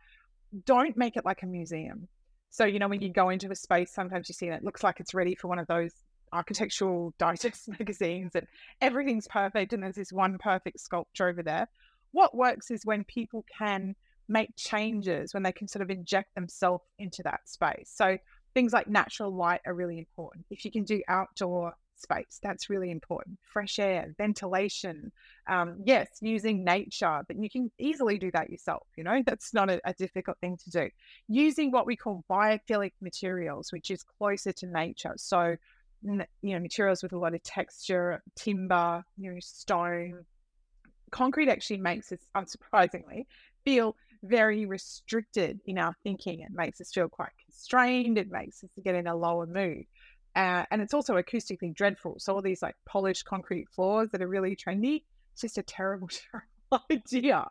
don't 0.64 0.96
make 0.96 1.18
it 1.18 1.24
like 1.26 1.42
a 1.42 1.46
museum. 1.46 2.08
So, 2.48 2.64
you 2.64 2.78
know, 2.78 2.88
when 2.88 3.02
you 3.02 3.10
go 3.10 3.28
into 3.28 3.50
a 3.50 3.54
space, 3.54 3.92
sometimes 3.92 4.26
you 4.30 4.32
see 4.32 4.46
it 4.46 4.64
looks 4.64 4.82
like 4.82 5.00
it's 5.00 5.12
ready 5.12 5.34
for 5.34 5.48
one 5.48 5.58
of 5.58 5.66
those 5.66 5.92
architectural 6.32 7.12
digest 7.18 7.68
magazines 7.78 8.32
and 8.34 8.46
everything's 8.80 9.28
perfect 9.28 9.74
and 9.74 9.82
there's 9.82 9.96
this 9.96 10.12
one 10.12 10.38
perfect 10.38 10.80
sculpture 10.80 11.28
over 11.28 11.42
there. 11.42 11.68
What 12.12 12.34
works 12.34 12.70
is 12.70 12.86
when 12.86 13.04
people 13.04 13.44
can 13.58 13.94
make 14.28 14.56
changes, 14.56 15.34
when 15.34 15.42
they 15.42 15.52
can 15.52 15.68
sort 15.68 15.82
of 15.82 15.90
inject 15.90 16.34
themselves 16.34 16.84
into 16.98 17.22
that 17.24 17.40
space. 17.44 17.92
So, 17.94 18.16
things 18.56 18.72
like 18.72 18.88
natural 18.88 19.30
light 19.30 19.60
are 19.66 19.74
really 19.74 19.98
important. 19.98 20.46
If 20.48 20.64
you 20.64 20.70
can 20.70 20.84
do 20.84 21.02
outdoor 21.08 21.74
space, 21.94 22.40
that's 22.42 22.70
really 22.70 22.90
important. 22.90 23.38
Fresh 23.52 23.78
air, 23.78 24.14
ventilation, 24.16 25.12
um, 25.46 25.76
yes, 25.84 26.08
using 26.22 26.64
nature, 26.64 27.20
but 27.28 27.36
you 27.36 27.50
can 27.50 27.70
easily 27.78 28.16
do 28.16 28.30
that 28.30 28.48
yourself. 28.48 28.86
You 28.96 29.04
know, 29.04 29.22
that's 29.26 29.52
not 29.52 29.68
a, 29.68 29.78
a 29.84 29.92
difficult 29.92 30.38
thing 30.38 30.56
to 30.64 30.70
do. 30.70 30.88
Using 31.28 31.70
what 31.70 31.84
we 31.84 31.96
call 31.96 32.24
biophilic 32.30 32.92
materials, 33.02 33.72
which 33.72 33.90
is 33.90 34.02
closer 34.02 34.52
to 34.52 34.66
nature. 34.66 35.12
So, 35.16 35.56
you 36.02 36.24
know, 36.42 36.58
materials 36.58 37.02
with 37.02 37.12
a 37.12 37.18
lot 37.18 37.34
of 37.34 37.42
texture, 37.42 38.22
timber, 38.36 39.04
you 39.18 39.34
know, 39.34 39.40
stone. 39.40 40.24
Concrete 41.10 41.50
actually 41.50 41.76
makes 41.76 42.10
us, 42.10 42.20
unsurprisingly, 42.34 43.26
feel 43.66 43.96
very 44.22 44.66
restricted 44.66 45.60
in 45.66 45.78
our 45.78 45.94
thinking. 46.02 46.40
It 46.40 46.52
makes 46.52 46.80
us 46.80 46.92
feel 46.92 47.08
quite 47.08 47.32
constrained. 47.44 48.18
It 48.18 48.30
makes 48.30 48.62
us 48.62 48.70
get 48.84 48.94
in 48.94 49.06
a 49.06 49.16
lower 49.16 49.46
mood. 49.46 49.84
Uh, 50.34 50.64
and 50.70 50.82
it's 50.82 50.92
also 50.92 51.14
acoustically 51.14 51.74
dreadful. 51.74 52.16
So 52.18 52.34
all 52.34 52.42
these 52.42 52.60
like 52.60 52.76
polished 52.84 53.24
concrete 53.24 53.68
floors 53.74 54.10
that 54.12 54.20
are 54.20 54.28
really 54.28 54.54
trendy, 54.54 55.02
it's 55.32 55.40
just 55.40 55.58
a 55.58 55.62
terrible, 55.62 56.08
terrible 56.70 56.86
idea. 56.90 57.46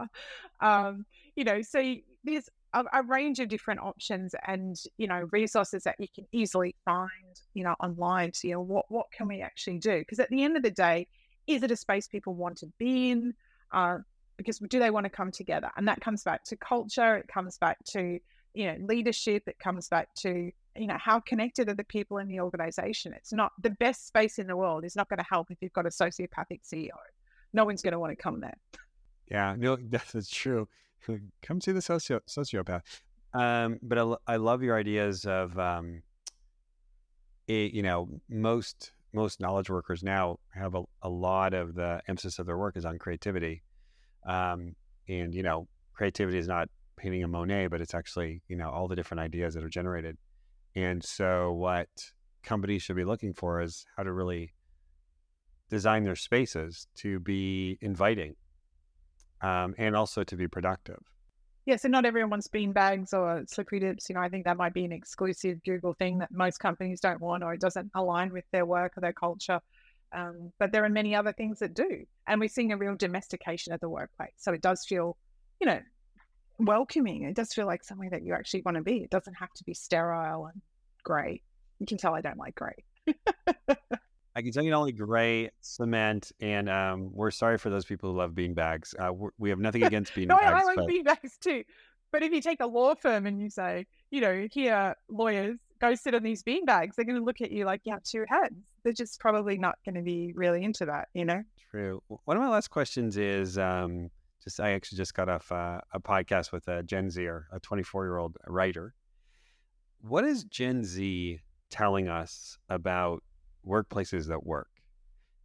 Um, 0.60 1.06
you 1.36 1.44
know, 1.44 1.62
so 1.64 1.96
there's 2.24 2.48
a, 2.74 2.84
a, 2.94 3.04
range 3.04 3.40
of 3.40 3.50
different 3.50 3.80
options 3.80 4.36
and, 4.46 4.76
you 4.98 5.08
know, 5.08 5.28
resources 5.32 5.84
that 5.84 5.96
you 5.98 6.08
can 6.14 6.26
easily 6.32 6.76
find, 6.86 7.10
you 7.56 7.64
know, 7.64 7.76
online 7.80 8.32
to, 8.34 8.48
you 8.48 8.54
know, 8.54 8.62
what, 8.62 8.86
what 8.90 9.08
can 9.12 9.28
we 9.28 9.42
actually 9.42 9.80
do? 9.80 10.00
Because 10.00 10.20
at 10.20 10.30
the 10.30 10.44
end 10.44 10.56
of 10.56 10.62
the 10.62 10.72
day, 10.72 11.08
is 11.48 11.64
it 11.64 11.72
a 11.72 11.76
space 11.76 12.08
people 12.08 12.36
want 12.36 12.58
to 12.58 12.68
be 12.78 13.10
in? 13.12 13.34
Uh, 13.72 13.98
because 14.38 14.60
do 14.60 14.80
they 14.80 14.90
want 14.90 15.06
to 15.06 15.10
come 15.10 15.32
together? 15.32 15.70
And 15.78 15.88
that 15.88 16.02
comes 16.02 16.24
back 16.24 16.44
to 16.46 16.58
culture. 16.58 17.16
It 17.18 17.28
comes 17.28 17.58
back 17.58 17.84
to 17.92 18.20
you 18.54 18.66
know 18.66 18.78
leadership. 18.86 19.44
It 19.48 19.60
comes 19.60 19.88
back 19.90 20.14
to 20.16 20.52
you 20.78 20.88
know 20.88 20.98
how 21.00 21.20
connected 21.20 21.70
are 21.70 21.76
the 21.76 21.84
people 21.84 22.18
in 22.18 22.28
the 22.28 22.40
organization. 22.40 23.14
It's 23.14 23.34
not 23.34 23.52
the 23.62 23.72
best 23.72 24.08
space 24.08 24.40
in 24.40 24.48
the 24.48 24.58
world. 24.58 24.86
Is 24.86 24.96
not 24.96 25.10
going 25.10 25.20
to 25.20 25.26
help 25.30 25.52
if 25.52 25.58
you've 25.62 25.74
got 25.74 25.86
a 25.86 25.90
sociopathic 25.90 26.62
CEO. 26.64 26.90
No 27.54 27.66
one's 27.66 27.82
going 27.82 27.94
to 27.94 28.00
want 28.00 28.12
to 28.12 28.22
come 28.22 28.42
there. 28.42 28.58
Yeah, 29.30 29.56
no, 29.58 29.76
that's 29.90 30.30
true. 30.30 30.68
Come 31.42 31.62
see 31.62 31.72
the 31.72 31.82
socio- 31.82 32.22
sociopath. 32.28 32.82
Um, 33.34 33.80
but 33.82 33.98
I, 33.98 34.16
I 34.28 34.36
love 34.38 34.64
your 34.64 34.78
ideas 34.78 35.26
of, 35.26 35.58
um, 35.60 36.02
it, 37.48 37.74
you 37.74 37.84
know, 37.84 38.10
most 38.30 38.92
most 39.14 39.40
knowledge 39.40 39.70
workers 39.70 40.04
now 40.04 40.40
have 40.54 40.76
a, 40.76 40.84
a 41.02 41.08
lot 41.08 41.54
of 41.54 41.74
the 41.74 42.02
emphasis 42.10 42.38
of 42.38 42.46
their 42.46 42.58
work 42.58 42.76
is 42.76 42.84
on 42.84 42.98
creativity 43.00 43.64
um, 44.26 44.76
and 45.08 45.34
you 45.34 45.44
know, 45.44 45.68
creativity 45.94 46.38
is 46.38 46.48
not 46.48 46.70
painting 46.98 47.24
a 47.24 47.28
Monet, 47.28 47.68
but 47.68 47.82
it's 47.82 47.94
actually 47.94 48.42
you 48.48 48.56
know 48.56 48.70
all 48.70 48.88
the 48.88 48.96
different 48.96 49.22
ideas 49.22 49.54
that 49.54 49.64
are 49.64 49.70
generated. 49.70 50.18
And 50.76 51.04
so, 51.04 51.54
what 51.54 51.90
companies 52.44 52.84
should 52.84 52.96
be 52.96 53.06
looking 53.06 53.34
for 53.34 53.62
is 53.62 53.86
how 53.96 54.04
to 54.04 54.12
really 54.12 54.54
design 55.70 56.04
their 56.04 56.16
spaces 56.16 56.88
to 56.96 57.20
be 57.20 57.78
inviting 57.82 58.36
um, 59.42 59.74
and 59.78 59.96
also 59.96 60.24
to 60.24 60.36
be 60.36 60.48
productive. 60.48 61.00
Yeah, 61.66 61.78
so 61.78 61.88
not 61.88 62.06
everyone 62.06 62.30
wants 62.30 62.48
bean 62.48 62.74
bags 62.74 63.12
or 63.12 63.44
slippery 63.48 63.80
dips. 63.80 64.08
You 64.08 64.16
know, 64.16 64.22
I 64.22 64.30
think 64.30 64.46
that 64.46 64.58
might 64.58 64.74
be 64.74 64.86
an 64.86 64.92
exclusive 64.92 65.64
Google 65.64 65.94
thing 65.94 66.20
that 66.20 66.32
most 66.32 66.60
companies 66.60 67.00
don't 67.00 67.20
want 67.20 67.44
or 67.44 67.56
it 67.56 67.60
doesn't 67.60 67.90
align 67.96 68.32
with 68.32 68.46
their 68.52 68.68
work 68.68 68.96
or 68.98 69.02
their 69.02 69.14
culture. 69.14 69.60
Um, 70.16 70.52
but 70.60 70.72
there 70.72 70.86
are 70.86 70.90
many 70.90 71.14
other 71.14 71.34
things 71.34 71.60
that 71.60 71.74
do. 71.74 72.06
And 72.28 72.40
we're 72.40 72.50
seeing 72.50 72.72
a 72.72 72.78
real 72.78 72.96
domestication 72.96 73.74
of 73.74 73.82
the 73.82 73.90
workplace. 73.90 74.34
So 74.38 74.54
it 74.54 74.62
does 74.62 74.86
feel, 74.86 75.18
you 75.60 75.68
know, 75.68 75.80
welcoming. 76.58 77.24
It 77.24 77.36
does 77.36 77.54
feel 77.54 77.66
like 77.66 77.84
somewhere 77.84 78.10
that 78.12 78.24
you 78.24 78.34
actually 78.34 78.62
want 78.64 78.78
to 78.78 78.84
be. 78.84 78.98
It 78.98 79.10
doesn't 79.10 79.34
have 79.34 79.52
to 79.58 79.64
be 79.66 79.74
sterile 79.74 80.46
and 80.46 80.62
grey. 81.04 81.42
You 81.80 81.86
can 81.86 81.98
tell 81.98 82.16
I 82.16 82.22
don't 82.22 82.38
like 82.38 82.56
grey. 82.56 82.86
I 84.38 84.42
can 84.42 84.52
tell 84.52 84.64
you 84.64 84.72
don't 84.72 84.86
like 84.86 84.98
gray 84.98 85.50
cement, 85.62 86.34
and 86.42 86.70
um, 86.70 87.10
we're 87.14 87.32
sorry 87.32 87.58
for 87.58 87.70
those 87.70 87.86
people 87.86 88.12
who 88.12 88.18
love 88.18 88.36
bean 88.36 88.54
bags. 88.54 88.94
Uh, 88.98 89.12
we 89.38 89.50
have 89.50 89.60
nothing 89.60 89.84
against 89.84 90.14
bean 90.16 90.28
no, 90.28 90.38
bags. 90.38 90.62
I 90.62 90.64
like 90.64 90.76
but... 90.78 90.88
bean 90.88 91.04
bags 91.04 91.38
too. 91.40 91.64
But 92.12 92.24
if 92.24 92.32
you 92.32 92.42
take 92.42 92.62
a 92.62 92.68
law 92.68 92.96
firm 92.96 93.26
and 93.26 93.42
you 93.42 93.50
say, 93.50 93.88
you 94.12 94.22
know, 94.22 94.48
here, 94.52 94.96
lawyers, 95.10 95.58
go 95.80 95.96
sit 95.96 96.16
on 96.16 96.24
these 96.24 96.44
bean 96.44 96.66
bags, 96.66 96.96
they're 96.96 97.06
going 97.06 97.20
to 97.20 97.24
look 97.24 97.42
at 97.42 97.52
you 97.52 97.66
like 97.66 97.82
you 97.84 97.94
have 97.94 98.04
two 98.04 98.26
heads. 98.28 98.56
They're 98.84 98.94
just 98.94 99.20
probably 99.20 99.58
not 99.58 99.78
going 99.84 99.96
to 99.96 100.02
be 100.02 100.32
really 100.36 100.64
into 100.64 100.86
that, 100.86 101.10
you 101.14 101.26
know? 101.26 101.44
True. 101.72 102.02
One 102.08 102.38
of 102.38 102.44
my 102.44 102.50
last 102.50 102.70
questions 102.70 103.18
is 103.18 103.58
um, 103.58 104.10
Just 104.44 104.60
I 104.60 104.72
actually 104.72 104.98
just 104.98 105.14
got 105.14 105.28
off 105.28 105.52
uh, 105.52 105.82
a 105.92 106.00
podcast 106.00 106.52
with 106.52 106.68
a 106.68 106.84
Gen 106.84 107.10
Zer, 107.10 107.48
a 107.52 107.60
24 107.60 108.06
year 108.06 108.18
old 108.18 108.38
writer. 108.48 108.94
What 110.02 110.24
is 110.24 110.44
Gen 110.44 110.84
Z 110.84 111.40
telling 111.70 112.08
us 112.08 112.58
about 112.70 113.24
workplaces 113.68 114.28
that 114.28 114.46
work, 114.46 114.70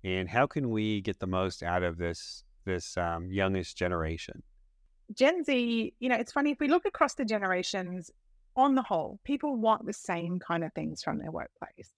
and 0.05 0.29
how 0.29 0.47
can 0.47 0.71
we 0.71 1.01
get 1.01 1.19
the 1.19 1.27
most 1.27 1.63
out 1.63 1.83
of 1.83 1.97
this 1.97 2.45
this 2.67 2.97
um, 2.99 3.33
youngest 3.33 3.77
generation? 3.77 4.43
Gen 5.15 5.43
Z, 5.45 5.95
you 5.99 6.09
know, 6.09 6.17
it's 6.17 6.31
funny 6.31 6.51
if 6.51 6.61
we 6.61 6.69
look 6.69 6.85
across 6.85 7.15
the 7.15 7.25
generations. 7.25 8.11
On 8.57 8.75
the 8.75 8.83
whole, 8.83 9.19
people 9.25 9.57
want 9.57 9.87
the 9.87 9.93
same 9.93 10.39
kind 10.39 10.65
of 10.65 10.73
things 10.73 11.03
from 11.03 11.19
their 11.19 11.31
workplace. 11.31 11.93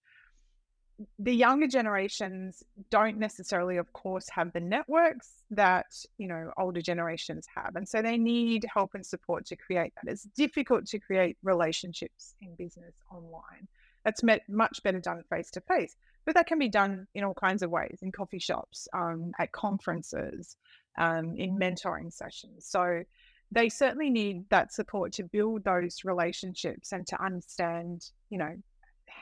The 1.19 1.35
younger 1.35 1.67
generations 1.67 2.63
don't 2.91 3.19
necessarily 3.19 3.79
of 3.79 3.93
course 3.93 4.29
have 4.29 4.53
the 4.53 4.61
networks 4.61 5.43
that 5.51 5.87
you 6.19 6.29
know 6.29 6.53
older 6.59 6.83
generations 6.83 7.47
have 7.53 7.75
and 7.75 7.89
so 7.89 8.03
they 8.03 8.19
need 8.19 8.65
help 8.73 8.95
and 8.95 9.05
support 9.05 9.47
to 9.47 9.57
create 9.57 9.93
that. 9.97 10.11
It's 10.11 10.25
difficult 10.25 10.87
to 10.89 10.99
create 10.99 11.39
relationships 11.43 12.35
in 12.41 12.55
business 12.55 12.95
online. 13.11 13.67
That's 14.05 14.23
met, 14.23 14.43
much 14.49 14.83
better 14.83 15.01
done 15.01 15.25
face 15.29 15.51
to 15.53 15.61
face 15.63 15.97
but 16.25 16.35
that 16.35 16.47
can 16.47 16.59
be 16.59 16.69
done 16.69 17.07
in 17.15 17.25
all 17.25 17.35
kinds 17.35 17.63
of 17.63 17.71
ways 17.71 17.99
in 18.03 18.13
coffee 18.13 18.39
shops 18.39 18.89
um, 18.93 19.33
at 19.39 19.53
conferences 19.53 20.57
um, 20.99 21.35
in 21.37 21.59
mentoring 21.59 22.13
sessions. 22.13 22.67
So 22.67 23.03
they 23.53 23.69
certainly 23.69 24.11
need 24.11 24.49
that 24.49 24.73
support 24.73 25.13
to 25.13 25.25
build 25.25 25.63
those 25.65 26.05
relationships 26.05 26.93
and 26.93 27.07
to 27.07 27.23
understand 27.23 28.11
you 28.31 28.39
know 28.39 28.57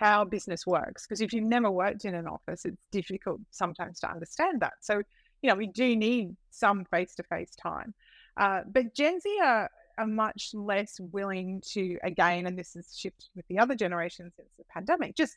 how 0.00 0.24
business 0.24 0.66
works. 0.66 1.06
Because 1.06 1.20
if 1.20 1.32
you've 1.32 1.44
never 1.44 1.70
worked 1.70 2.04
in 2.04 2.14
an 2.14 2.26
office, 2.26 2.64
it's 2.64 2.76
difficult 2.90 3.40
sometimes 3.50 4.00
to 4.00 4.10
understand 4.10 4.60
that. 4.60 4.74
So, 4.80 5.02
you 5.42 5.50
know, 5.50 5.54
we 5.54 5.66
do 5.66 5.96
need 5.96 6.36
some 6.50 6.84
face 6.86 7.14
to 7.16 7.22
face 7.24 7.54
time. 7.54 7.92
Uh, 8.36 8.62
but 8.66 8.94
Gen 8.94 9.20
Z 9.20 9.38
are, 9.42 9.68
are 9.98 10.06
much 10.06 10.50
less 10.54 10.98
willing 11.12 11.62
to, 11.72 11.98
again, 12.02 12.46
and 12.46 12.58
this 12.58 12.74
has 12.74 12.96
shifted 12.96 13.28
with 13.34 13.46
the 13.48 13.58
other 13.58 13.74
generation 13.74 14.30
since 14.34 14.48
the 14.56 14.64
pandemic, 14.70 15.16
just 15.16 15.36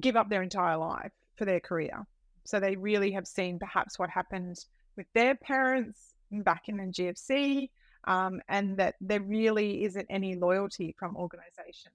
give 0.00 0.16
up 0.16 0.28
their 0.28 0.42
entire 0.42 0.76
life 0.76 1.12
for 1.36 1.44
their 1.44 1.60
career. 1.60 2.06
So 2.44 2.58
they 2.58 2.76
really 2.76 3.12
have 3.12 3.26
seen 3.26 3.58
perhaps 3.58 3.98
what 3.98 4.10
happened 4.10 4.64
with 4.96 5.06
their 5.14 5.34
parents 5.34 6.14
back 6.30 6.68
in 6.68 6.76
the 6.76 6.84
GFC, 6.84 7.70
um, 8.04 8.40
and 8.48 8.76
that 8.78 8.94
there 9.00 9.20
really 9.20 9.84
isn't 9.84 10.06
any 10.08 10.36
loyalty 10.36 10.94
from 10.98 11.16
organizations 11.16 11.94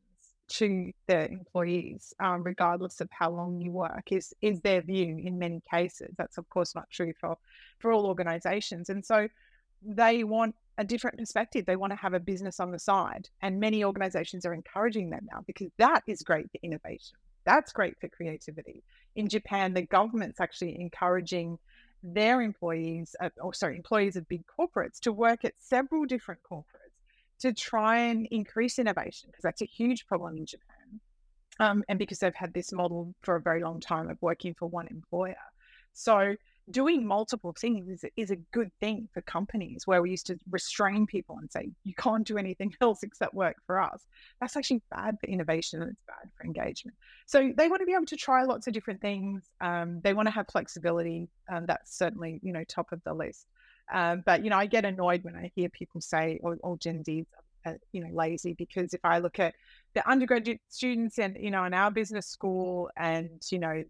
to 0.50 0.92
their 1.08 1.26
employees, 1.28 2.14
um, 2.20 2.44
regardless 2.44 3.02
of 3.02 3.10
how 3.12 3.32
long 3.32 3.60
you 3.60 3.72
work, 3.72 4.12
is 4.12 4.34
is 4.42 4.62
their 4.62 4.82
view 4.82 5.20
in 5.24 5.40
many 5.40 5.62
cases. 5.72 6.14
That's 6.18 6.38
of 6.38 6.48
course 6.50 6.76
not 6.76 6.90
true 6.92 7.14
for 7.20 7.38
for 7.80 7.92
all 7.92 8.06
organisations, 8.06 8.90
and 8.90 9.06
so 9.06 9.28
they 9.82 10.24
want 10.24 10.56
a 10.78 10.84
different 10.84 11.18
perspective. 11.18 11.66
They 11.66 11.76
want 11.76 11.92
to 11.92 11.98
have 11.98 12.14
a 12.14 12.20
business 12.20 12.60
on 12.60 12.72
the 12.72 12.80
side, 12.80 13.30
and 13.42 13.60
many 13.60 13.84
organisations 13.84 14.46
are 14.46 14.54
encouraging 14.54 15.10
that 15.12 15.24
now 15.32 15.44
because 15.48 15.72
that 15.78 16.04
is 16.08 16.22
great 16.22 16.52
for 16.52 16.60
innovation. 16.62 17.18
That's 17.46 17.74
great 17.74 18.00
for 18.00 18.08
creativity. 18.10 18.84
In 19.16 19.28
Japan, 19.28 19.74
the 19.74 19.82
government's 19.82 20.40
actually 20.40 20.80
encouraging 20.80 21.60
their 22.04 22.42
employees, 22.42 23.16
uh, 23.22 23.30
or 23.42 23.54
sorry, 23.54 23.78
employees 23.78 24.16
of 24.16 24.28
big 24.28 24.44
corporates 24.48 25.00
to 25.00 25.12
work 25.12 25.46
at 25.46 25.54
several 25.58 26.06
different 26.06 26.42
corporates 26.50 26.94
to 27.40 27.54
try 27.54 27.98
and 27.98 28.28
increase 28.32 28.78
innovation 28.78 29.30
because 29.32 29.44
that's 29.44 29.62
a 29.62 29.66
huge 29.66 30.06
problem 30.06 30.38
in 30.38 30.46
Japan. 30.46 31.00
Um, 31.60 31.84
and 31.88 32.00
because 32.00 32.20
they've 32.20 32.34
had 32.34 32.54
this 32.54 32.72
model 32.72 33.14
for 33.22 33.36
a 33.36 33.42
very 33.42 33.64
long 33.64 33.80
time 33.80 34.10
of 34.10 34.18
working 34.22 34.54
for 34.54 34.68
one 34.68 34.88
employer. 34.88 35.36
So 35.94 36.36
doing 36.72 37.06
multiple 37.06 37.54
things 37.58 37.90
is, 37.90 38.06
is 38.16 38.32
a 38.32 38.38
good 38.52 38.72
thing 38.80 39.10
for 39.14 39.22
companies 39.22 39.86
where 39.86 40.02
we 40.02 40.12
used 40.12 40.28
to 40.28 40.40
restrain 40.50 41.06
people 41.06 41.38
and 41.38 41.52
say, 41.52 41.70
you 41.84 41.94
can't 41.96 42.26
do 42.26 42.38
anything 42.38 42.74
else 42.82 43.04
except 43.04 43.34
work 43.34 43.58
for 43.66 43.82
us. 43.82 44.06
That's 44.40 44.56
actually 44.56 44.82
bad 44.90 45.18
for 45.20 45.28
innovation 45.28 45.82
and 45.82 45.92
it's 45.92 46.04
bad 46.08 46.30
for 46.38 46.46
engagement. 46.46 46.96
So 47.26 47.52
they 47.56 47.68
want 47.68 47.82
to 47.82 47.86
be 47.86 47.94
able 47.94 48.06
to 48.06 48.16
try 48.16 48.44
lots 48.44 48.68
of 48.68 48.74
different 48.74 49.02
things. 49.02 49.44
Um, 49.62 50.00
they 50.04 50.14
want 50.14 50.28
to 50.28 50.34
have 50.34 50.48
flexibility. 50.48 51.28
and 51.50 51.68
that's 51.68 51.98
certainly, 51.98 52.40
you 52.44 52.54
know, 52.54 52.64
top 52.64 52.92
of 52.92 53.04
the 53.04 53.14
list. 53.14 53.48
Um, 53.92 54.24
but 54.26 54.44
you 54.44 54.50
know, 54.50 54.58
I 54.58 54.66
get 54.66 54.86
annoyed 54.86 55.24
when 55.24 55.36
I 55.36 55.52
hear 55.56 55.70
people 55.70 56.02
say, 56.02 56.40
"Oh, 56.44 56.56
all 56.64 56.78
Gen 56.78 57.04
Zs 57.04 57.26
are, 57.66 57.78
you 57.92 58.04
know, 58.04 58.14
lazy," 58.14 58.54
because 58.54 58.94
if 58.94 59.02
I 59.04 59.20
look 59.20 59.40
at 59.40 59.56
the 59.94 60.08
undergraduate 60.10 60.62
students 60.70 61.20
and 61.20 61.38
you 61.40 61.52
know 61.52 61.66
in 61.66 61.74
our 61.74 61.92
business 61.92 62.28
school, 62.28 62.90
and 62.96 63.42
you 63.52 63.60
know, 63.60 63.84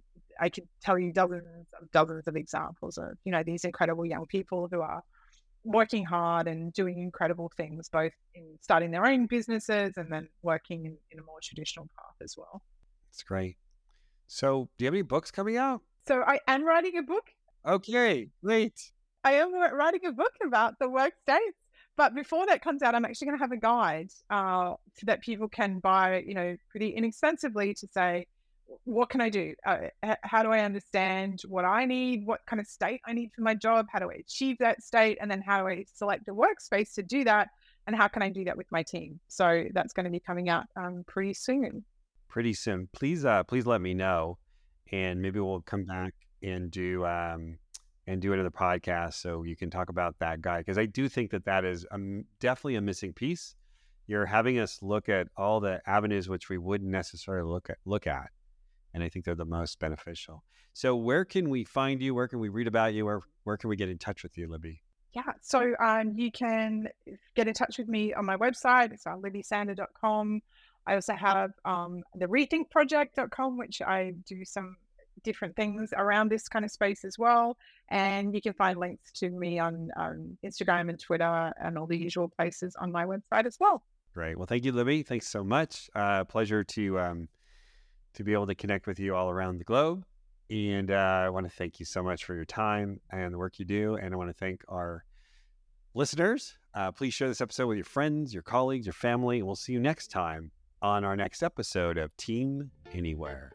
I 0.43 0.49
could 0.49 0.67
tell 0.81 0.99
you 0.99 1.13
dozens 1.13 1.67
of 1.79 1.89
dozens 1.91 2.27
of 2.27 2.35
examples 2.35 2.97
of 2.97 3.11
you 3.23 3.31
know 3.31 3.43
these 3.43 3.63
incredible 3.63 4.05
young 4.05 4.25
people 4.25 4.67
who 4.69 4.81
are 4.81 5.01
working 5.63 6.03
hard 6.03 6.47
and 6.47 6.73
doing 6.73 6.99
incredible 6.99 7.49
things, 7.55 7.87
both 7.87 8.11
in 8.35 8.43
starting 8.59 8.91
their 8.91 9.05
own 9.05 9.25
businesses 9.25 9.93
and 9.95 10.11
then 10.11 10.27
working 10.41 10.85
in, 10.85 10.97
in 11.11 11.19
a 11.19 11.23
more 11.23 11.39
traditional 11.41 11.87
path 11.97 12.17
as 12.21 12.35
well. 12.37 12.61
That's 13.09 13.23
great. 13.23 13.55
So, 14.27 14.67
do 14.77 14.83
you 14.83 14.87
have 14.87 14.93
any 14.93 15.03
books 15.03 15.31
coming 15.31 15.55
out? 15.55 15.79
So, 16.05 16.21
I 16.21 16.39
am 16.49 16.65
writing 16.65 16.97
a 16.97 17.03
book. 17.03 17.23
Okay, 17.65 18.27
great. 18.43 18.91
I 19.23 19.35
am 19.35 19.53
writing 19.53 20.05
a 20.05 20.11
book 20.11 20.33
about 20.45 20.73
the 20.79 20.89
work 20.89 21.13
states. 21.21 21.57
But 21.95 22.15
before 22.15 22.45
that 22.47 22.61
comes 22.61 22.81
out, 22.81 22.95
I'm 22.95 23.05
actually 23.05 23.27
going 23.27 23.37
to 23.37 23.43
have 23.43 23.51
a 23.53 23.57
guide 23.57 24.09
uh, 24.29 24.73
that 25.03 25.21
people 25.21 25.47
can 25.47 25.79
buy, 25.79 26.23
you 26.27 26.33
know, 26.33 26.57
pretty 26.71 26.89
inexpensively 26.89 27.73
to 27.75 27.87
say, 27.87 28.25
what 28.85 29.09
can 29.09 29.21
I 29.21 29.29
do? 29.29 29.53
Uh, 29.65 29.89
how 30.23 30.43
do 30.43 30.51
I 30.51 30.59
understand 30.59 31.41
what 31.47 31.65
I 31.65 31.85
need? 31.85 32.25
What 32.25 32.41
kind 32.45 32.59
of 32.59 32.67
state 32.67 33.01
I 33.05 33.13
need 33.13 33.31
for 33.33 33.41
my 33.41 33.55
job? 33.55 33.87
How 33.91 33.99
do 33.99 34.09
I 34.09 34.15
achieve 34.15 34.57
that 34.59 34.81
state? 34.81 35.17
And 35.21 35.29
then 35.29 35.41
how 35.41 35.61
do 35.61 35.67
I 35.67 35.85
select 35.93 36.27
a 36.27 36.33
workspace 36.33 36.93
to 36.95 37.03
do 37.03 37.23
that? 37.25 37.49
And 37.87 37.95
how 37.95 38.07
can 38.07 38.21
I 38.21 38.29
do 38.29 38.45
that 38.45 38.57
with 38.57 38.71
my 38.71 38.83
team? 38.83 39.19
So 39.27 39.65
that's 39.73 39.93
going 39.93 40.05
to 40.05 40.11
be 40.11 40.19
coming 40.19 40.49
out 40.49 40.65
um, 40.75 41.03
pretty 41.07 41.33
soon. 41.33 41.83
Pretty 42.29 42.53
soon. 42.53 42.89
Please, 42.93 43.25
uh, 43.25 43.43
please 43.43 43.65
let 43.65 43.81
me 43.81 43.93
know, 43.93 44.37
and 44.91 45.21
maybe 45.21 45.39
we'll 45.39 45.61
come 45.61 45.83
back 45.83 46.13
and 46.41 46.71
do 46.71 47.05
um, 47.05 47.57
and 48.07 48.21
do 48.21 48.33
another 48.33 48.51
podcast 48.51 49.13
so 49.13 49.43
you 49.43 49.55
can 49.55 49.69
talk 49.69 49.89
about 49.89 50.15
that 50.19 50.41
guy 50.41 50.59
because 50.59 50.77
I 50.77 50.85
do 50.85 51.07
think 51.07 51.31
that 51.31 51.45
that 51.45 51.63
is 51.63 51.85
um, 51.91 52.25
definitely 52.39 52.75
a 52.75 52.81
missing 52.81 53.13
piece. 53.13 53.55
You're 54.07 54.25
having 54.25 54.59
us 54.59 54.79
look 54.81 55.07
at 55.07 55.27
all 55.37 55.59
the 55.61 55.81
avenues 55.87 56.27
which 56.27 56.49
we 56.49 56.57
wouldn't 56.57 56.89
necessarily 56.89 57.49
look 57.49 57.69
at 57.69 57.77
look 57.85 58.07
at, 58.07 58.29
and 58.93 59.03
I 59.03 59.09
think 59.09 59.25
they're 59.25 59.35
the 59.35 59.45
most 59.45 59.79
beneficial. 59.79 60.43
So, 60.73 60.95
where 60.95 61.25
can 61.25 61.49
we 61.49 61.63
find 61.63 62.01
you? 62.01 62.15
Where 62.15 62.27
can 62.27 62.39
we 62.39 62.49
read 62.49 62.67
about 62.67 62.93
you? 62.93 63.05
Where 63.05 63.21
where 63.43 63.57
can 63.57 63.69
we 63.69 63.75
get 63.75 63.89
in 63.89 63.97
touch 63.97 64.23
with 64.23 64.37
you, 64.37 64.47
Libby? 64.47 64.81
Yeah, 65.13 65.33
so 65.41 65.75
um, 65.79 66.13
you 66.15 66.31
can 66.31 66.87
get 67.35 67.47
in 67.47 67.53
touch 67.53 67.77
with 67.77 67.87
me 67.87 68.13
on 68.13 68.25
my 68.25 68.35
website. 68.35 68.91
It's 68.91 69.05
uh, 69.05 69.11
libbysander.com. 69.11 70.41
I 70.87 70.95
also 70.95 71.13
have 71.13 71.51
um, 71.65 72.03
the 72.15 72.25
rethinkproject.com, 72.25 73.57
which 73.57 73.81
I 73.81 74.13
do 74.25 74.43
some 74.43 74.75
different 75.23 75.55
things 75.55 75.93
around 75.95 76.29
this 76.29 76.47
kind 76.47 76.65
of 76.65 76.71
space 76.71 77.05
as 77.05 77.19
well. 77.19 77.57
And 77.89 78.33
you 78.33 78.41
can 78.41 78.53
find 78.53 78.79
links 78.79 79.11
to 79.13 79.29
me 79.29 79.59
on 79.59 79.91
um, 79.95 80.37
Instagram 80.43 80.89
and 80.89 80.99
Twitter 80.99 81.53
and 81.61 81.77
all 81.77 81.85
the 81.85 81.97
usual 81.97 82.27
places 82.27 82.75
on 82.79 82.91
my 82.91 83.05
website 83.05 83.45
as 83.45 83.57
well. 83.59 83.83
Great. 84.13 84.37
Well, 84.37 84.47
thank 84.47 84.65
you, 84.65 84.71
Libby. 84.71 85.03
Thanks 85.03 85.27
so 85.27 85.43
much. 85.43 85.89
Uh, 85.95 86.23
pleasure 86.23 86.63
to 86.63 86.99
um, 86.99 87.29
to 88.13 88.23
be 88.23 88.33
able 88.33 88.47
to 88.47 88.55
connect 88.55 88.87
with 88.87 88.99
you 88.99 89.15
all 89.15 89.29
around 89.29 89.57
the 89.57 89.63
globe. 89.63 90.05
And 90.49 90.91
uh, 90.91 91.23
I 91.25 91.29
want 91.29 91.45
to 91.45 91.55
thank 91.55 91.79
you 91.79 91.85
so 91.85 92.03
much 92.03 92.25
for 92.25 92.35
your 92.35 92.45
time 92.45 92.99
and 93.11 93.33
the 93.33 93.37
work 93.37 93.59
you 93.59 93.65
do. 93.65 93.95
And 93.95 94.13
I 94.13 94.17
want 94.17 94.29
to 94.29 94.33
thank 94.33 94.63
our 94.67 95.03
listeners. 95.93 96.57
Uh, 96.75 96.91
please 96.91 97.13
share 97.13 97.27
this 97.27 97.41
episode 97.41 97.67
with 97.67 97.77
your 97.77 97.85
friends, 97.85 98.33
your 98.33 98.43
colleagues, 98.43 98.85
your 98.85 98.93
family. 98.93 99.37
And 99.37 99.47
we'll 99.47 99.55
see 99.55 99.73
you 99.73 99.79
next 99.79 100.07
time 100.07 100.51
on 100.81 101.03
our 101.03 101.15
next 101.15 101.43
episode 101.43 101.97
of 101.97 102.15
Team 102.17 102.71
Anywhere. 102.91 103.53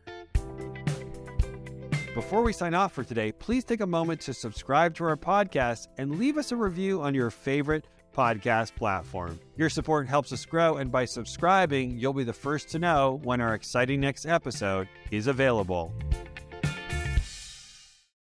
Before 2.15 2.43
we 2.43 2.53
sign 2.53 2.75
off 2.75 2.95
for 2.95 3.05
today, 3.05 3.31
please 3.31 3.65
take 3.65 3.81
a 3.81 3.87
moment 3.87 4.21
to 4.23 4.35
subscribe 4.35 4.95
to 4.97 5.05
our 5.05 5.17
podcast 5.17 5.87
and 5.99 6.19
leave 6.19 6.37
us 6.37 6.51
a 6.51 6.57
review 6.57 7.01
on 7.01 7.15
your 7.15 7.31
favorite 7.31 7.87
podcast 8.13 8.75
platform. 8.75 9.39
Your 9.57 9.71
support 9.71 10.09
helps 10.09 10.33
us 10.33 10.45
grow, 10.45 10.77
and 10.77 10.91
by 10.91 11.05
subscribing, 11.05 11.99
you'll 11.99 12.13
be 12.13 12.25
the 12.25 12.33
first 12.33 12.69
to 12.71 12.79
know 12.79 13.21
when 13.23 13.41
our 13.41 13.55
exciting 13.55 14.01
next 14.01 14.27
episode 14.27 14.89
is 15.11 15.27
available. 15.27 15.93